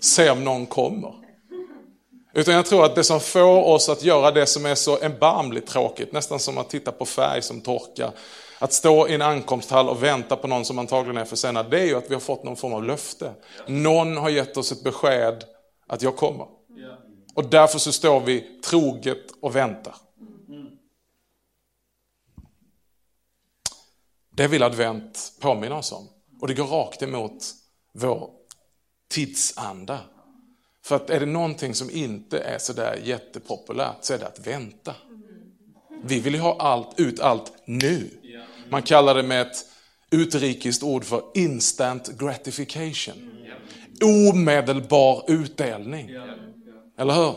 se 0.03 0.29
om 0.29 0.43
någon 0.43 0.65
kommer. 0.65 1.13
Utan 2.33 2.53
jag 2.53 2.65
tror 2.65 2.85
att 2.85 2.95
det 2.95 3.03
som 3.03 3.19
får 3.19 3.63
oss 3.63 3.89
att 3.89 4.03
göra 4.03 4.31
det 4.31 4.45
som 4.45 4.65
är 4.65 4.75
så 4.75 4.97
erbarmligt 4.99 5.67
tråkigt, 5.67 6.11
nästan 6.11 6.39
som 6.39 6.57
att 6.57 6.69
titta 6.69 6.91
på 6.91 7.05
färg 7.05 7.41
som 7.41 7.61
torkar, 7.61 8.11
att 8.63 8.73
stå 8.73 9.07
i 9.07 9.13
en 9.13 9.21
ankomsthall 9.21 9.89
och 9.89 10.03
vänta 10.03 10.35
på 10.35 10.47
någon 10.47 10.65
som 10.65 10.79
antagligen 10.79 11.17
är 11.17 11.25
försenad, 11.25 11.69
det 11.71 11.79
är 11.79 11.85
ju 11.85 11.95
att 11.95 12.09
vi 12.09 12.13
har 12.13 12.21
fått 12.21 12.43
någon 12.43 12.55
form 12.55 12.73
av 12.73 12.83
löfte. 12.83 13.33
Någon 13.67 14.17
har 14.17 14.29
gett 14.29 14.57
oss 14.57 14.71
ett 14.71 14.83
besked 14.83 15.43
att 15.87 16.01
jag 16.01 16.15
kommer. 16.15 16.47
Och 17.33 17.45
därför 17.49 17.79
så 17.79 17.91
står 17.91 18.19
vi 18.19 18.61
troget 18.65 19.31
och 19.41 19.55
väntar. 19.55 19.95
Det 24.35 24.47
vill 24.47 24.63
advent 24.63 25.33
påminna 25.39 25.77
oss 25.77 25.91
om. 25.91 26.07
Och 26.41 26.47
det 26.47 26.53
går 26.53 26.67
rakt 26.67 27.01
emot 27.01 27.45
vår 27.93 28.29
tidsanda. 29.09 29.99
För 30.83 30.95
att 30.95 31.09
är 31.09 31.19
det 31.19 31.25
någonting 31.25 31.75
som 31.75 31.89
inte 31.89 32.39
är 32.39 32.57
sådär 32.57 33.01
jättepopulärt 33.03 33.97
så 34.01 34.13
är 34.13 34.17
det 34.17 34.27
att 34.27 34.47
vänta. 34.47 34.95
Vi 36.03 36.19
vill 36.19 36.33
ju 36.33 36.39
ha 36.39 36.59
allt, 36.59 36.99
ut 36.99 37.19
allt 37.19 37.53
nu. 37.65 38.09
Man 38.73 38.81
kallar 38.81 39.15
det 39.15 39.23
med 39.23 39.41
ett 39.41 39.65
utrikiskt 40.11 40.83
ord 40.83 41.05
för 41.05 41.21
instant 41.33 42.19
gratification. 42.19 43.13
Omedelbar 44.03 45.23
utdelning. 45.27 46.09
Eller 46.99 47.13
hur? 47.13 47.35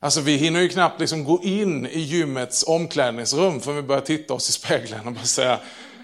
Alltså 0.00 0.20
vi 0.20 0.36
hinner 0.36 0.60
ju 0.60 0.68
knappt 0.68 1.00
liksom 1.00 1.24
gå 1.24 1.40
in 1.42 1.86
i 1.86 2.00
gymmets 2.00 2.64
omklädningsrum 2.66 3.60
för 3.60 3.72
vi 3.72 3.82
börjar 3.82 4.00
titta 4.00 4.34
oss 4.34 4.48
i 4.48 4.52
spegeln 4.52 5.06
och 5.06 5.12
bara 5.12 5.24
säga, 5.24 5.58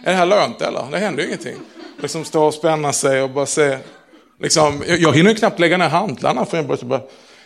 är 0.04 0.10
det 0.10 0.16
här 0.16 0.26
lönt 0.26 0.60
eller? 0.60 0.90
Det 0.90 0.98
händer 0.98 1.22
ju 1.22 1.28
ingenting. 1.28 1.56
Liksom 2.02 2.24
stå 2.24 2.44
och 2.44 2.54
spänna 2.54 2.92
sig 2.92 3.22
och 3.22 3.30
bara 3.30 3.46
se 3.46 3.78
Liksom, 4.40 4.82
jag 4.86 5.16
hinner 5.16 5.30
ju 5.30 5.36
knappt 5.36 5.58
lägga 5.58 5.76
ner 5.76 5.88
hantlarna 5.88 6.44
för 6.44 6.56
jag 6.56 6.66
bara, 6.66 7.00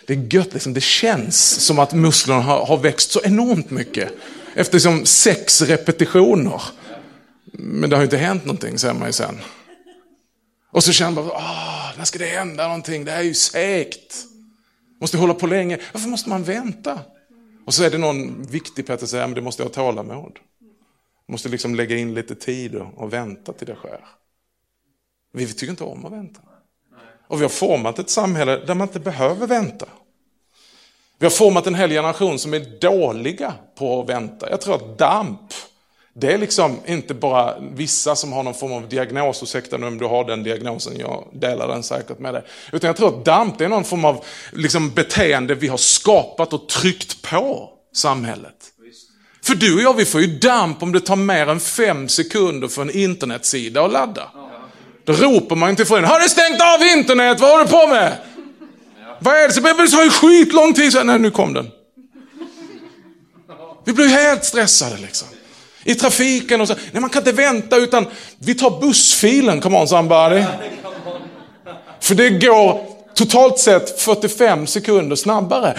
det 0.07 0.13
är 0.13 0.35
gött, 0.35 0.53
liksom, 0.53 0.75
det 0.75 0.83
känns 0.83 1.67
som 1.67 1.79
att 1.79 1.93
musklerna 1.93 2.41
har, 2.41 2.67
har 2.67 2.77
växt 2.77 3.11
så 3.11 3.21
enormt 3.25 3.71
mycket. 3.71 4.13
Efter 4.55 4.75
liksom 4.75 5.07
sex 5.07 5.63
repetitioner. 5.63 6.63
Men 7.53 7.91
det 7.91 7.97
har 7.97 8.03
ju 8.03 8.07
inte 8.07 8.17
hänt 8.17 8.45
någonting, 8.45 8.79
säger 8.79 8.95
man 8.95 9.09
ju 9.09 9.13
sen. 9.13 9.41
Och 10.71 10.85
så 10.85 10.93
känner 10.93 11.23
man, 11.23 11.31
åh, 11.31 11.99
när 11.99 12.05
ska 12.05 12.19
det 12.19 12.27
hända 12.27 12.67
någonting? 12.67 13.05
Det 13.05 13.11
här 13.11 13.19
är 13.19 13.23
ju 13.23 13.35
segt. 13.35 14.25
Måste 15.01 15.17
hålla 15.17 15.35
på 15.35 15.47
länge. 15.47 15.79
Varför 15.93 16.09
måste 16.09 16.29
man 16.29 16.45
vänta? 16.45 17.01
Och 17.65 17.75
så 17.75 17.85
är 17.85 17.91
det 17.91 17.99
någon 17.99 18.43
viktig 18.43 18.87
Petter 18.87 19.07
säger, 19.07 19.27
men 19.27 19.35
det 19.35 19.41
måste 19.41 19.63
jag 19.63 19.69
ha 19.69 19.75
tålamod. 19.75 20.39
Måste 21.29 21.49
liksom 21.49 21.75
lägga 21.75 21.97
in 21.97 22.15
lite 22.15 22.35
tid 22.35 22.75
och 22.75 23.13
vänta 23.13 23.53
till 23.53 23.67
det 23.67 23.75
sker. 23.75 24.01
Vi 25.33 25.53
tycker 25.53 25.71
inte 25.71 25.85
om 25.85 26.07
att 26.07 26.13
vänta. 26.13 26.41
Och 27.29 27.39
vi 27.39 27.43
har 27.43 27.49
format 27.49 27.99
ett 27.99 28.11
samhälle 28.11 28.57
där 28.67 28.75
man 28.75 28.89
inte 28.89 29.01
behöver 29.01 29.47
vänta. 29.47 29.87
Vi 31.23 31.27
har 31.27 31.31
format 31.31 31.67
en 31.67 31.75
hel 31.75 31.91
generation 31.91 32.39
som 32.39 32.55
är 32.55 32.61
dåliga 32.81 33.55
på 33.79 34.01
att 34.01 34.09
vänta. 34.09 34.51
Jag 34.51 34.61
tror 34.61 34.75
att 34.75 34.99
DAMP, 34.99 35.41
det 36.15 36.33
är 36.33 36.39
liksom 36.39 36.79
inte 36.87 37.15
bara 37.15 37.55
vissa 37.75 38.17
som 38.17 38.33
har 38.33 38.43
någon 38.43 38.55
form 38.55 38.73
av 38.73 38.89
diagnos, 38.89 39.43
ursäkta 39.43 39.77
nu 39.77 39.87
om 39.87 39.99
du 39.99 40.05
har 40.05 40.25
den 40.25 40.43
diagnosen, 40.43 40.99
jag 40.99 41.25
delar 41.33 41.69
den 41.69 41.83
säkert 41.83 42.19
med 42.19 42.35
dig. 42.35 42.43
Utan 42.73 42.89
jag 42.89 42.97
tror 42.97 43.09
att 43.09 43.25
DAMP 43.25 43.59
det 43.59 43.65
är 43.65 43.69
någon 43.69 43.85
form 43.85 44.05
av 44.05 44.25
liksom 44.53 44.91
beteende 44.91 45.55
vi 45.55 45.69
har 45.69 45.77
skapat 45.77 46.53
och 46.53 46.69
tryckt 46.69 47.23
på 47.23 47.71
samhället. 47.95 48.57
För 49.45 49.55
du 49.55 49.75
och 49.75 49.83
jag, 49.83 49.97
vi 49.97 50.05
får 50.05 50.21
ju 50.21 50.39
damp 50.39 50.83
om 50.83 50.93
det 50.93 51.01
tar 51.01 51.17
mer 51.17 51.47
än 51.47 51.61
fem 51.61 52.09
sekunder 52.09 52.69
för 52.69 52.83
en 52.83 52.91
internetsida 52.91 53.85
att 53.85 53.93
ladda. 53.93 54.31
Då 55.05 55.13
ropar 55.13 55.57
man 55.57 55.77
till 55.77 55.87
frun, 55.87 56.05
har 56.05 56.21
du 56.21 56.29
stängt 56.29 56.61
av 56.61 56.99
internet? 56.99 57.41
Vad 57.41 57.51
håller 57.51 57.65
du 57.65 57.71
på 57.71 57.87
med? 57.87 58.17
Vad 59.23 59.37
är 59.37 59.49
det? 59.49 59.55
Så 59.55 59.61
det 59.61 59.89
tar 59.89 60.05
ju 60.05 60.11
skitlång 60.11 60.75
tid. 60.75 60.93
Nej, 61.05 61.19
nu 61.19 61.31
kom 61.31 61.55
den. 61.55 61.71
Vi 63.85 63.93
blir 63.93 64.09
helt 64.09 64.45
stressade 64.45 64.97
liksom. 64.97 65.29
I 65.85 65.95
trafiken 65.95 66.61
och 66.61 66.69
så. 66.69 66.75
Nej, 66.93 67.01
man 67.01 67.11
kan 67.11 67.21
inte 67.21 67.33
vänta 67.33 67.77
utan 67.77 68.07
vi 68.39 68.55
tar 68.55 68.81
bussfilen. 68.81 69.61
Come 69.61 69.81
on 69.81 69.89
somebody. 69.89 70.45
För 72.01 72.15
det 72.15 72.31
går 72.31 72.87
totalt 73.15 73.59
sett 73.59 74.01
45 74.01 74.67
sekunder 74.67 75.17
snabbare. 75.17 75.79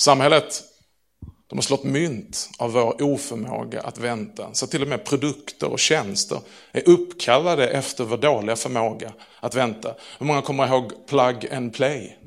Samhället 0.00 0.62
de 1.52 1.58
har 1.58 1.62
slått 1.62 1.84
mynt 1.84 2.50
av 2.58 2.72
vår 2.72 3.02
oförmåga 3.02 3.80
att 3.80 3.98
vänta. 3.98 4.48
Så 4.52 4.66
till 4.66 4.82
och 4.82 4.88
med 4.88 5.04
produkter 5.04 5.72
och 5.72 5.78
tjänster 5.78 6.40
är 6.72 6.88
uppkallade 6.88 7.68
efter 7.68 8.04
vår 8.04 8.16
dåliga 8.16 8.56
förmåga 8.56 9.12
att 9.40 9.54
vänta. 9.54 9.94
Hur 10.18 10.26
många 10.26 10.42
kommer 10.42 10.66
ihåg 10.66 10.92
plug 11.06 11.52
and 11.52 11.74
play? 11.74 12.18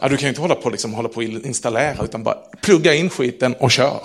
Ja, 0.00 0.08
du 0.08 0.16
kan 0.16 0.22
ju 0.22 0.28
inte 0.28 0.40
hålla 0.40 0.54
på, 0.54 0.70
liksom, 0.70 0.94
hålla 0.94 1.08
på 1.08 1.22
installera 1.22 2.04
utan 2.04 2.22
bara 2.22 2.36
plugga 2.62 2.94
in 2.94 3.10
skiten 3.10 3.54
och 3.54 3.70
kör. 3.70 4.02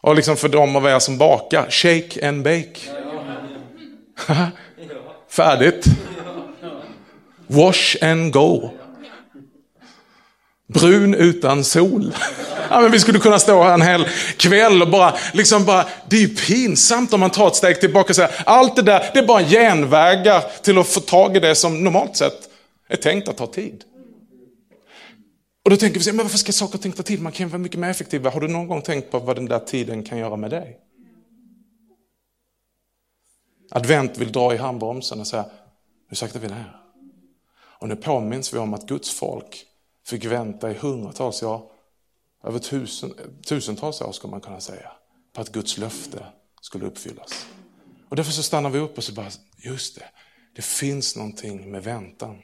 Och 0.00 0.16
liksom 0.16 0.36
för 0.36 0.48
de 0.48 0.76
av 0.76 0.86
er 0.86 0.98
som 0.98 1.18
bakar, 1.18 1.70
shake 1.70 2.28
and 2.28 2.42
bake. 2.42 2.80
Färdigt. 5.30 5.84
Wash 7.46 7.96
and 8.02 8.32
go. 8.32 8.70
Brun 10.66 11.14
utan 11.14 11.64
sol. 11.64 12.14
Ja, 12.70 12.80
men 12.80 12.90
vi 12.90 13.00
skulle 13.00 13.18
kunna 13.18 13.38
stå 13.38 13.62
här 13.62 13.74
en 13.74 13.82
hel 13.82 14.08
kväll 14.36 14.82
och 14.82 14.90
bara, 14.90 15.16
liksom 15.32 15.64
bara, 15.64 15.86
det 16.08 16.16
är 16.16 16.20
ju 16.20 16.34
pinsamt 16.34 17.12
om 17.12 17.20
man 17.20 17.30
tar 17.30 17.48
ett 17.48 17.56
steg 17.56 17.80
tillbaka 17.80 18.08
och 18.08 18.16
säger, 18.16 18.42
allt 18.46 18.76
det 18.76 18.82
där, 18.82 19.10
det 19.12 19.18
är 19.18 19.26
bara 19.26 19.42
genvägar 19.42 20.44
till 20.62 20.78
att 20.78 20.88
få 20.88 21.00
tag 21.00 21.36
i 21.36 21.40
det 21.40 21.54
som 21.54 21.84
normalt 21.84 22.16
sett 22.16 22.48
är 22.88 22.96
tänkt 22.96 23.28
att 23.28 23.36
ta 23.36 23.46
tid. 23.46 23.84
Och 25.64 25.70
då 25.70 25.76
tänker 25.76 26.00
vi, 26.00 26.12
men 26.12 26.24
varför 26.24 26.38
ska 26.38 26.52
saker 26.52 26.74
och 26.74 26.82
ting 26.82 26.92
ta 26.92 27.02
tid? 27.02 27.22
Man 27.22 27.32
kan 27.32 27.46
ju 27.46 27.50
vara 27.50 27.58
mycket 27.58 27.80
mer 27.80 27.88
effektiv. 27.88 28.26
Har 28.26 28.40
du 28.40 28.48
någon 28.48 28.68
gång 28.68 28.82
tänkt 28.82 29.10
på 29.10 29.18
vad 29.18 29.36
den 29.36 29.46
där 29.46 29.58
tiden 29.58 30.02
kan 30.02 30.18
göra 30.18 30.36
med 30.36 30.50
dig? 30.50 30.78
Advent 33.70 34.18
vill 34.18 34.32
dra 34.32 34.54
i 34.54 34.56
handbromsen 34.56 35.20
och 35.20 35.26
säga, 35.26 35.44
nu 36.10 36.16
saktar 36.16 36.40
vi 36.40 36.48
ner. 36.48 36.76
Och 37.80 37.88
nu 37.88 37.96
påminns 37.96 38.54
vi 38.54 38.58
om 38.58 38.74
att 38.74 38.86
Guds 38.86 39.10
folk 39.10 39.64
fick 40.06 40.24
vänta 40.24 40.70
i 40.70 40.74
hundratals, 40.74 41.42
ja, 41.42 41.70
över 42.44 42.58
tusen, 42.58 43.14
tusentals 43.46 44.00
år 44.00 44.12
skulle 44.12 44.30
man 44.30 44.40
kunna 44.40 44.60
säga, 44.60 44.92
på 45.32 45.40
att 45.40 45.52
Guds 45.52 45.78
löfte 45.78 46.26
skulle 46.60 46.86
uppfyllas. 46.86 47.46
Och 48.08 48.16
därför 48.16 48.32
så 48.32 48.42
stannar 48.42 48.70
vi 48.70 48.78
upp 48.78 48.98
och 48.98 49.04
så 49.04 49.12
bara, 49.12 49.30
just 49.56 49.94
det, 49.94 50.04
det 50.54 50.62
finns 50.62 51.16
någonting 51.16 51.70
med 51.70 51.84
väntan. 51.84 52.42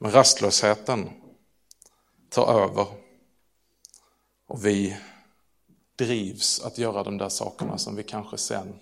Men 0.00 0.10
rastlösheten 0.10 1.10
tar 2.28 2.62
över 2.62 2.86
och 4.46 4.66
vi 4.66 4.96
drivs 5.96 6.60
att 6.60 6.78
göra 6.78 7.02
de 7.02 7.18
där 7.18 7.28
sakerna 7.28 7.78
som 7.78 7.96
vi 7.96 8.02
kanske 8.02 8.38
sen 8.38 8.78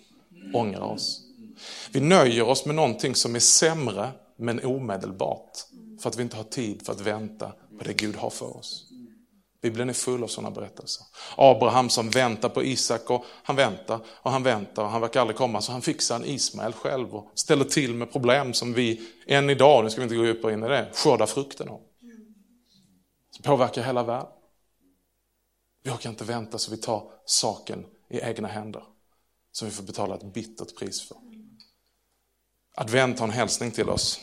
ångrar 0.55 0.81
oss. 0.81 1.23
Vi 1.93 2.01
nöjer 2.01 2.43
oss 2.43 2.67
med 2.67 2.75
någonting 2.75 3.15
som 3.15 3.35
är 3.35 3.41
sämre 3.41 4.11
men 4.41 4.65
omedelbart 4.65 5.59
för 6.01 6.09
att 6.09 6.17
vi 6.17 6.23
inte 6.23 6.37
har 6.37 6.45
tid 6.45 6.87
för 6.87 6.93
att 6.93 7.01
vänta 7.01 7.53
på 7.79 7.85
det 7.85 7.93
Gud 7.93 8.17
har 8.17 8.31
för 8.31 8.57
oss. 8.57 8.87
Bibeln 9.63 9.89
är 9.89 9.95
full 9.95 10.23
av 10.25 10.29
sådana 10.29 10.51
berättelser. 10.51 11.07
Abraham 11.37 11.91
som 11.91 12.11
väntar 12.11 12.49
på 12.49 12.63
Isak 12.63 13.11
och 13.11 13.25
han 13.43 13.57
väntar 13.57 14.01
och 14.07 14.31
han 14.31 14.43
väntar 14.43 14.85
och 14.85 14.91
han 14.91 15.01
verkar 15.01 15.21
aldrig 15.21 15.37
komma 15.37 15.61
så 15.61 15.73
han 15.73 15.83
fixar 15.83 16.17
en 16.17 16.25
Ismael 16.25 16.73
själv 16.73 17.15
och 17.15 17.31
ställer 17.35 17.65
till 17.65 17.95
med 17.95 18.13
problem 18.13 18.53
som 18.53 18.73
vi 18.73 19.01
än 19.27 19.51
idag, 19.51 19.85
nu 19.85 19.91
ska 19.91 20.01
vi 20.01 20.03
inte 20.03 20.17
gå 20.17 20.25
djupare 20.25 20.53
in 20.53 20.65
i 20.65 20.69
det, 20.69 20.91
skördar 20.93 21.27
frukten 21.27 21.69
av. 21.69 21.81
Som 23.31 23.43
påverkar 23.43 23.83
hela 23.83 24.03
världen. 24.03 24.33
Vi 25.83 25.91
orkar 25.91 26.11
inte 26.11 26.25
vänta 26.25 26.59
så 26.59 26.71
vi 26.71 26.77
tar 26.77 27.13
saken 27.25 27.87
i 28.09 28.21
egna 28.21 28.49
händer 28.49 28.83
som 29.53 29.69
vi 29.69 29.75
får 29.75 29.83
betala 29.83 30.15
ett 30.15 30.35
bittert 30.35 30.77
pris 30.79 31.09
för. 31.09 31.17
Advent 32.81 33.19
har 33.19 33.27
en 33.27 33.33
hälsning 33.33 33.71
till 33.71 33.89
oss 33.89 34.21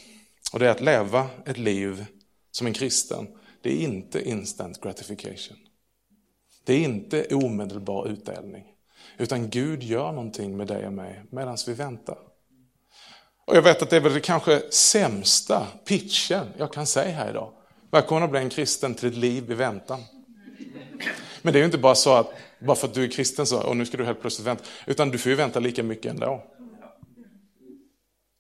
och 0.54 0.60
det 0.60 0.68
är 0.68 0.72
att 0.72 0.82
leva 0.82 1.30
ett 1.46 1.58
liv 1.58 2.06
som 2.52 2.68
en 2.68 2.74
kristen 2.74 3.28
det 3.62 3.70
är 3.70 3.78
inte 3.78 4.30
instant 4.30 4.82
gratification. 4.82 5.58
Det 6.66 6.74
är 6.74 6.80
inte 6.80 7.36
omedelbar 7.36 8.08
utdelning. 8.08 8.64
Utan 9.18 9.50
Gud 9.50 9.84
gör 9.84 10.12
någonting 10.12 10.58
med 10.58 10.68
dig 10.68 10.88
och 10.88 10.94
mig 10.94 11.24
medan 11.32 11.58
vi 11.68 11.74
väntar. 11.74 12.18
Och 13.46 13.56
jag 13.56 13.62
vet 13.62 13.82
att 13.82 13.90
det 13.90 13.96
är 13.96 14.02
väl 14.02 14.14
det 14.14 14.20
kanske 14.20 14.62
sämsta 14.72 15.68
pitchen 15.86 16.48
jag 16.58 16.74
kan 16.74 16.86
säga 16.86 17.16
här 17.16 17.30
idag. 17.30 17.52
Välkommen 17.92 18.24
att 18.24 18.32
bli 18.32 18.40
en 18.40 18.50
kristen 18.50 18.96
till 18.96 19.10
ett 19.10 19.18
liv 19.18 19.52
i 19.52 19.54
väntan. 19.54 20.04
Men 21.42 21.54
det 21.54 21.60
är 21.60 21.62
ju 21.62 21.66
inte 21.66 21.78
bara 21.78 21.96
så 21.96 22.14
att 22.14 22.34
bara 22.60 22.76
för 22.76 22.88
att 22.88 22.94
du 22.94 23.04
är 23.04 23.12
kristen 23.12 23.46
så, 23.46 23.64
och 23.64 23.78
nu 23.78 23.86
ska 23.86 23.98
du 23.98 24.06
helt 24.06 24.22
plötsligt 24.22 24.48
vänta. 24.48 24.64
Utan 24.86 25.10
du 25.10 25.18
får 25.18 25.30
ju 25.30 25.36
vänta 25.36 25.60
lika 25.60 25.84
mycket 25.84 26.12
ändå. 26.12 26.44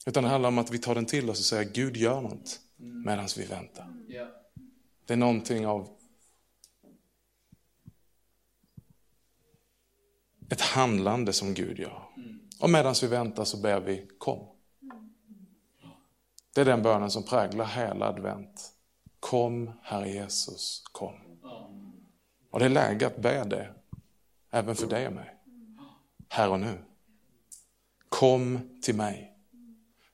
Utan 0.07 0.23
det 0.23 0.29
handlar 0.29 0.49
om 0.49 0.57
att 0.57 0.71
vi 0.71 0.79
tar 0.79 0.95
den 0.95 1.05
till 1.05 1.29
oss 1.29 1.39
och 1.39 1.45
säger 1.45 1.71
Gud 1.71 1.97
gör 1.97 2.21
något 2.21 2.59
medan 2.77 3.27
vi 3.37 3.45
väntar. 3.45 3.93
Det 5.05 5.13
är 5.13 5.17
någonting 5.17 5.67
av 5.67 5.89
ett 10.49 10.61
handlande 10.61 11.33
som 11.33 11.53
Gud 11.53 11.79
gör. 11.79 12.03
Och 12.59 12.69
medan 12.69 12.95
vi 13.01 13.07
väntar 13.07 13.43
så 13.43 13.57
ber 13.57 13.79
vi 13.79 14.09
kom. 14.17 14.47
Det 16.53 16.61
är 16.61 16.65
den 16.65 16.83
bönen 16.83 17.11
som 17.11 17.23
präglar 17.23 17.65
hela 17.65 18.07
advent. 18.07 18.73
Kom 19.19 19.71
Herre 19.81 20.09
Jesus, 20.09 20.83
kom. 20.91 21.15
Och 22.51 22.59
det 22.59 22.65
är 22.65 22.69
läge 22.69 23.07
att 23.07 23.17
be 23.17 23.43
det, 23.43 23.73
även 24.51 24.75
för 24.75 24.87
dig 24.87 25.07
och 25.07 25.13
mig. 25.13 25.35
Här 26.29 26.49
och 26.49 26.59
nu. 26.59 26.77
Kom 28.09 28.59
till 28.81 28.95
mig. 28.95 29.26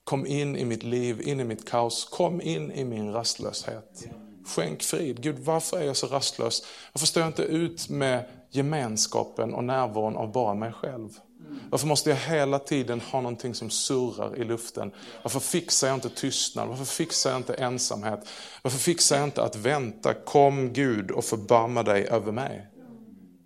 Kom 0.04 0.26
in 0.26 0.56
i 0.56 0.66
mitt 0.66 0.84
liv, 0.84 1.22
in 1.22 1.40
i 1.40 1.44
mitt 1.44 1.70
kaos, 1.70 2.06
kom 2.12 2.42
in 2.42 2.72
i 2.72 2.86
min 2.86 3.14
rastlöshet. 3.14 4.06
Skänk 4.46 4.84
frid. 4.84 5.22
Gud, 5.22 5.40
varför 5.40 5.78
är 5.78 5.84
jag 5.84 5.96
så 5.96 6.08
rastlös? 6.08 6.66
Varför 6.94 7.08
står 7.08 7.22
jag 7.22 7.30
inte 7.30 7.44
ut 7.44 7.90
med 7.90 8.26
gemenskapen 8.50 9.54
och 9.54 9.64
närvaron 9.64 10.18
av 10.18 10.32
bara 10.32 10.54
mig 10.54 10.72
själv? 10.72 11.10
Varför 11.70 11.88
måste 11.88 12.10
jag 12.10 12.18
hela 12.18 12.60
tiden 12.60 13.02
ha 13.02 13.22
någonting 13.22 13.54
som 13.54 13.70
surrar 13.70 14.38
i 14.38 14.44
luften? 14.44 14.92
Varför 15.24 15.40
fixar 15.40 15.88
jag 15.88 15.98
inte 15.98 16.10
tystnad? 16.10 16.68
Varför 16.68 16.86
fixar 16.86 17.30
jag 17.30 17.40
inte 17.40 17.54
ensamhet? 17.54 18.20
Varför 18.62 18.80
fixar 18.80 19.16
jag 19.16 19.28
inte 19.28 19.44
att 19.44 19.56
vänta? 19.56 20.14
Kom 20.14 20.74
Gud 20.74 21.12
och 21.12 21.26
förbarma 21.26 21.84
dig 21.84 22.08
över 22.08 22.32
mig. 22.32 22.68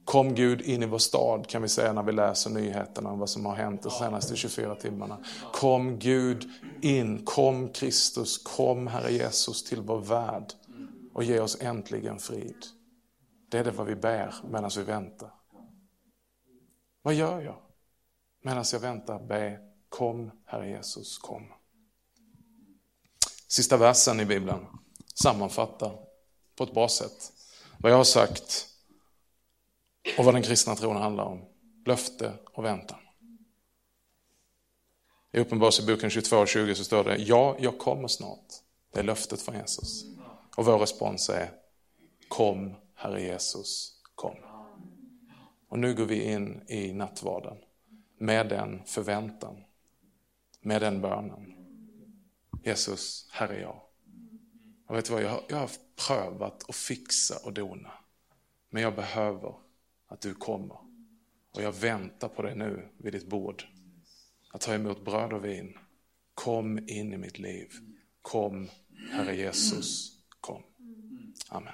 Kom 0.07 0.35
Gud 0.35 0.61
in 0.61 0.83
i 0.83 0.85
vår 0.85 0.97
stad 0.97 1.47
kan 1.47 1.61
vi 1.61 1.67
säga 1.67 1.93
när 1.93 2.03
vi 2.03 2.11
läser 2.11 2.49
nyheterna 2.49 3.09
om 3.09 3.19
vad 3.19 3.29
som 3.29 3.45
har 3.45 3.55
hänt 3.55 3.83
de 3.83 3.91
senaste 3.91 4.35
24 4.35 4.75
timmarna. 4.75 5.17
Kom 5.53 5.99
Gud 5.99 6.49
in, 6.81 7.25
kom 7.25 7.69
Kristus, 7.69 8.37
kom 8.37 8.87
Herre 8.87 9.11
Jesus 9.11 9.63
till 9.63 9.81
vår 9.81 9.99
värld 9.99 10.53
och 11.13 11.23
ge 11.23 11.39
oss 11.39 11.57
äntligen 11.61 12.19
frid. 12.19 12.65
Det 13.49 13.57
är 13.57 13.63
det 13.63 13.71
vad 13.71 13.87
vi 13.87 13.95
ber 13.95 14.35
medan 14.49 14.71
vi 14.77 14.83
väntar. 14.83 15.33
Vad 17.01 17.13
gör 17.13 17.41
jag? 17.41 17.55
Medan 18.43 18.65
jag 18.71 18.79
väntar, 18.79 19.19
be, 19.19 19.59
kom 19.89 20.31
Herre 20.45 20.69
Jesus, 20.69 21.17
kom. 21.17 21.43
Sista 23.47 23.77
versen 23.77 24.19
i 24.19 24.25
Bibeln 24.25 24.65
sammanfattar 25.13 25.99
på 26.55 26.63
ett 26.63 26.73
bra 26.73 26.89
sätt 26.89 27.33
vad 27.77 27.91
jag 27.91 27.97
har 27.97 28.03
sagt 28.03 28.76
och 30.17 30.25
vad 30.25 30.33
den 30.33 30.43
kristna 30.43 30.75
tron 30.75 30.95
handlar 30.95 31.23
om. 31.23 31.41
Löfte 31.85 32.33
och 32.53 32.65
väntan. 32.65 32.99
I 35.31 35.39
Uppenbarelseboken 35.39 36.09
22.20 36.09 36.73
så 36.73 36.83
står 36.83 37.03
det, 37.03 37.17
ja, 37.17 37.55
jag 37.59 37.77
kommer 37.77 38.07
snart. 38.07 38.45
Det 38.93 38.99
är 38.99 39.03
löftet 39.03 39.41
från 39.41 39.55
Jesus. 39.55 40.05
Och 40.55 40.65
vår 40.65 40.79
respons 40.79 41.29
är, 41.29 41.51
kom 42.27 42.75
Herre 42.95 43.21
Jesus, 43.21 44.01
kom. 44.15 44.35
Och 45.69 45.79
nu 45.79 45.95
går 45.95 46.05
vi 46.05 46.23
in 46.23 46.61
i 46.67 46.93
nattvarden 46.93 47.57
med 48.17 48.49
den 48.49 48.81
förväntan, 48.85 49.63
med 50.61 50.81
den 50.81 51.01
bönen. 51.01 51.53
Jesus, 52.63 53.27
här 53.31 53.47
är 53.47 53.61
jag. 53.61 53.81
Och 54.87 54.95
vet 54.95 55.05
du 55.05 55.13
vad, 55.13 55.23
jag 55.23 55.29
har, 55.29 55.43
jag 55.49 55.57
har 55.57 55.69
prövat 56.07 56.69
att 56.69 56.75
fixa 56.75 57.37
och 57.43 57.53
dona. 57.53 57.91
Men 58.69 58.83
jag 58.83 58.95
behöver 58.95 59.55
att 60.07 60.21
du 60.21 60.33
kommer. 60.33 60.77
Och 61.55 61.61
jag 61.61 61.71
väntar 61.71 62.29
på 62.29 62.41
dig 62.41 62.55
nu 62.55 62.89
vid 62.97 63.13
ditt 63.13 63.29
bord. 63.29 63.63
Att 64.53 64.61
ta 64.61 64.73
emot 64.73 65.05
bröd 65.05 65.33
och 65.33 65.45
vin. 65.45 65.77
Kom 66.33 66.79
in 66.89 67.13
i 67.13 67.17
mitt 67.17 67.39
liv. 67.39 67.71
Kom, 68.21 68.69
Herre 69.11 69.35
Jesus. 69.35 70.11
Kom. 70.41 70.63
Amen. 71.49 71.73